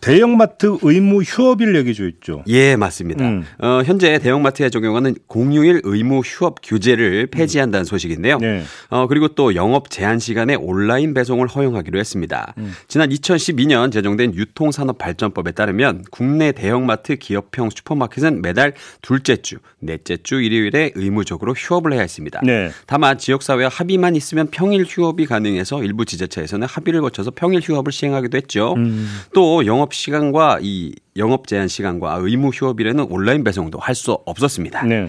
대형마트 0.00 0.78
의무 0.82 1.22
휴업일 1.22 1.74
얘기 1.76 1.94
좀 1.94 2.08
있죠. 2.08 2.44
예, 2.46 2.76
맞습니다. 2.76 3.24
음. 3.24 3.44
어, 3.58 3.82
현재 3.84 4.18
대형마트에 4.18 4.70
적용하는 4.70 5.16
공휴일 5.26 5.80
의무 5.84 6.20
휴업 6.20 6.60
규제를 6.62 7.26
폐지한다는 7.26 7.84
소식인데요. 7.84 8.38
네. 8.38 8.62
어, 8.90 9.06
그리고 9.08 9.28
또 9.28 9.54
영업 9.54 9.90
제한 9.90 10.18
시간에 10.18 10.54
온라인 10.54 11.12
배송을 11.12 11.48
허용하기로 11.48 11.98
했습니다. 11.98 12.54
음. 12.58 12.72
지난 12.86 13.10
2012년 13.10 13.90
제정된 13.90 14.34
유통산업발전법에 14.34 15.52
따르면 15.52 16.04
국내 16.10 16.52
대형마트 16.52 17.16
기업형 17.16 17.70
슈퍼마켓은 17.70 18.42
매달 18.42 18.74
둘째 19.02 19.36
주, 19.36 19.56
넷째 19.80 20.16
주 20.18 20.40
일요일에 20.40 20.92
의무적으로 20.94 21.54
휴업을 21.54 21.92
해야 21.92 22.02
했습니다. 22.02 22.40
네. 22.44 22.70
다만 22.86 23.18
지역사회와 23.18 23.70
합의만 23.70 24.14
있으면 24.14 24.48
평일 24.50 24.84
휴업이 24.84 25.26
가능해서 25.26 25.82
일부 25.82 26.04
지자체에서는 26.04 26.66
합의를 26.68 27.00
거쳐서 27.00 27.32
평일 27.34 27.60
휴업을 27.60 27.90
시행하기도 27.90 28.36
했죠. 28.36 28.74
음. 28.76 29.08
또 29.34 29.66
영업 29.66 29.95
시간과 29.96 30.58
이 30.62 30.94
영업 31.16 31.46
제한 31.46 31.68
시간과 31.68 32.18
의무 32.20 32.50
휴업일에는 32.50 33.06
온라인 33.10 33.42
배송도 33.44 33.78
할 33.78 33.94
수 33.96 34.12
없었습니다. 34.26 34.82
네. 34.84 35.08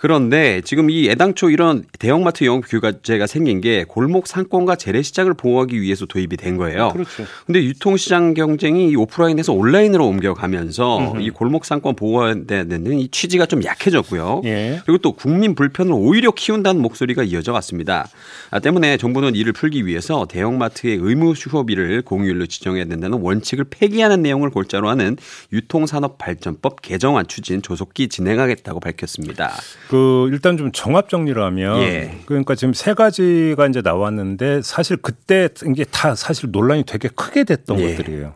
그런데 0.00 0.60
지금 0.64 0.90
이 0.90 1.08
애당초 1.08 1.50
이런 1.50 1.84
대형마트 1.98 2.44
영업 2.44 2.64
규제가 2.68 3.26
생긴 3.26 3.60
게 3.60 3.84
골목 3.84 4.28
상권과 4.28 4.76
재래시장을 4.76 5.34
보호하기 5.34 5.80
위해서 5.80 6.06
도입이 6.06 6.36
된 6.36 6.56
거예요. 6.56 6.90
그렇죠. 6.92 7.24
근데 7.46 7.64
유통시장 7.64 8.34
경쟁이 8.34 8.90
이 8.90 8.96
오프라인에서 8.96 9.52
온라인으로 9.52 10.06
옮겨가면서 10.06 11.16
이 11.18 11.30
골목 11.30 11.64
상권 11.64 11.96
보호하는 11.96 13.00
이 13.00 13.08
취지가 13.08 13.46
좀 13.46 13.64
약해졌고요. 13.64 14.42
예. 14.44 14.80
그리고 14.86 14.98
또 14.98 15.12
국민 15.12 15.56
불편을 15.56 15.92
오히려 15.92 16.30
키운다는 16.30 16.80
목소리가 16.80 17.24
이어져 17.24 17.52
왔습니다. 17.54 18.08
아, 18.50 18.60
때문에 18.60 18.98
정부는 18.98 19.34
이를 19.34 19.52
풀기 19.52 19.84
위해서 19.84 20.26
대형마트의 20.26 20.98
의무 21.00 21.32
휴업일을 21.32 22.02
공휴일로 22.02 22.46
지정해야 22.46 22.84
된다는 22.84 23.18
원칙을 23.20 23.64
폐기하는 23.68 24.22
내용을 24.22 24.50
골자로 24.50 24.88
하는 24.88 25.16
유통산업발전법 25.52 26.82
개정안 26.82 27.26
추진 27.26 27.62
조속히 27.62 28.08
진행하겠다고 28.08 28.78
밝혔습니다. 28.78 29.52
그 29.88 30.28
일단 30.30 30.56
좀 30.56 30.70
종합 30.70 31.08
정리를 31.08 31.42
하면 31.42 31.80
예. 31.80 32.18
그러니까 32.26 32.54
지금 32.54 32.74
세 32.74 32.94
가지가 32.94 33.66
이제 33.66 33.80
나왔는데 33.82 34.60
사실 34.62 34.96
그때 34.98 35.48
이게 35.66 35.84
다 35.84 36.14
사실 36.14 36.50
논란이 36.52 36.84
되게 36.84 37.08
크게 37.08 37.44
됐던 37.44 37.80
예. 37.80 37.96
것들이에요. 37.96 38.34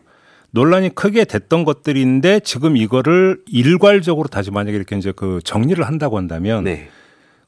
논란이 0.51 0.93
크게 0.93 1.25
됐던 1.25 1.63
것들인데 1.63 2.41
지금 2.41 2.77
이거를 2.77 3.41
일괄적으로 3.47 4.27
다시 4.27 4.51
만약에 4.51 4.75
이렇게 4.75 4.95
이제 4.95 5.11
그 5.15 5.39
정리를 5.43 5.83
한다고 5.83 6.17
한다면 6.17 6.63
네, 6.63 6.89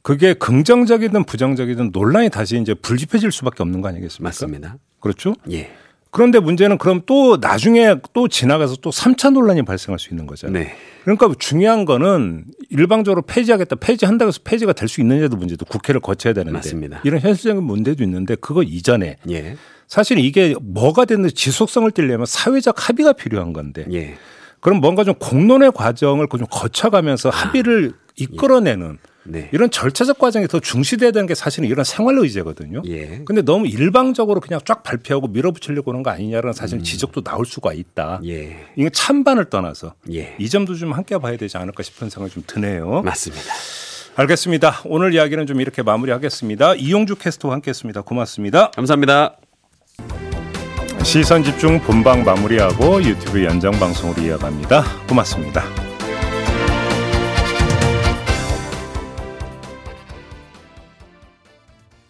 그게 0.01 0.33
긍정적이든 0.33 1.25
부정적이든 1.25 1.91
논란이 1.93 2.29
다시 2.29 2.59
이제 2.59 2.73
불집혀질 2.73 3.31
수밖에 3.31 3.61
없는 3.63 3.81
거 3.81 3.89
아니겠습니까? 3.89 4.27
맞습니다. 4.27 4.77
그렇죠? 4.99 5.35
예. 5.51 5.71
그런데 6.15 6.39
문제는 6.39 6.77
그럼 6.77 7.01
또 7.05 7.35
나중에 7.41 7.97
또 8.13 8.29
지나가서 8.29 8.77
또 8.77 8.89
3차 8.89 9.33
논란이 9.33 9.63
발생할 9.63 9.99
수 9.99 10.11
있는 10.11 10.25
거잖아요. 10.25 10.63
네. 10.63 10.73
그러니까 11.03 11.29
중요한 11.37 11.83
거는 11.83 12.45
일방적으로 12.69 13.21
폐지하겠다, 13.23 13.75
폐지한다고 13.75 14.29
해서 14.29 14.39
폐지가 14.45 14.71
될 14.71 14.87
수 14.87 15.01
있느냐도 15.01 15.35
문제도 15.35 15.65
국회를 15.65 15.99
거쳐야 15.99 16.31
되는데 16.31 16.53
맞습니다. 16.53 17.01
이런 17.03 17.19
현실적인 17.19 17.61
문제도 17.61 18.01
있는데 18.01 18.35
그거 18.35 18.63
이전에 18.63 19.17
예. 19.29 19.57
사실 19.89 20.17
이게 20.17 20.55
뭐가 20.61 21.03
됐는지 21.03 21.35
지속성을 21.35 21.91
띠려면 21.91 22.25
사회적 22.25 22.87
합의가 22.87 23.11
필요한 23.11 23.51
건데 23.51 23.85
예. 23.91 24.15
그럼 24.61 24.79
뭔가 24.79 25.03
좀 25.03 25.15
공론의 25.15 25.73
과정을 25.73 26.27
좀 26.31 26.47
거쳐가면서 26.49 27.29
합의를 27.29 27.91
이끌어내는 28.15 28.99
네. 29.25 29.49
이런 29.51 29.69
절차적 29.69 30.19
과정이 30.19 30.47
더 30.47 30.59
중시돼야 30.59 31.11
되는 31.11 31.27
게 31.27 31.35
사실은 31.35 31.67
이런 31.67 31.83
생활 31.83 32.17
의제거든요. 32.17 32.83
예. 32.87 33.21
근데 33.25 33.41
너무 33.41 33.67
일방적으로 33.67 34.39
그냥 34.39 34.59
쫙 34.65 34.83
발표하고 34.83 35.27
밀어붙이려고 35.27 35.91
하는 35.91 36.03
거 36.03 36.11
아니냐라는 36.11 36.53
사실 36.53 36.83
지적도 36.83 37.21
나올 37.21 37.45
수가 37.45 37.73
있다. 37.73 38.19
음. 38.21 38.27
예. 38.27 38.57
이게 38.75 38.89
찬반을 38.89 39.45
떠나서 39.45 39.93
예. 40.11 40.35
이 40.39 40.49
점도 40.49 40.75
좀 40.75 40.93
함께 40.93 41.17
봐야 41.17 41.37
되지 41.37 41.57
않을까 41.57 41.83
싶은 41.83 42.09
생각이 42.09 42.33
좀 42.33 42.43
드네요. 42.45 43.01
맞습니다. 43.03 43.43
알겠습니다. 44.15 44.81
오늘 44.85 45.13
이야기는 45.13 45.45
좀 45.45 45.59
이렇게 45.59 45.81
마무리하겠습니다. 45.81 46.75
이용주 46.75 47.15
캐스터와 47.15 47.55
함께했습니다. 47.55 48.01
고맙습니다. 48.01 48.71
감사합니다. 48.71 49.35
시선 51.03 51.43
집중 51.43 51.79
본방 51.81 52.23
마무리하고 52.23 53.03
유튜브 53.03 53.43
연장 53.43 53.71
방송으로 53.73 54.21
이어갑니다. 54.23 54.83
고맙습니다. 55.07 55.84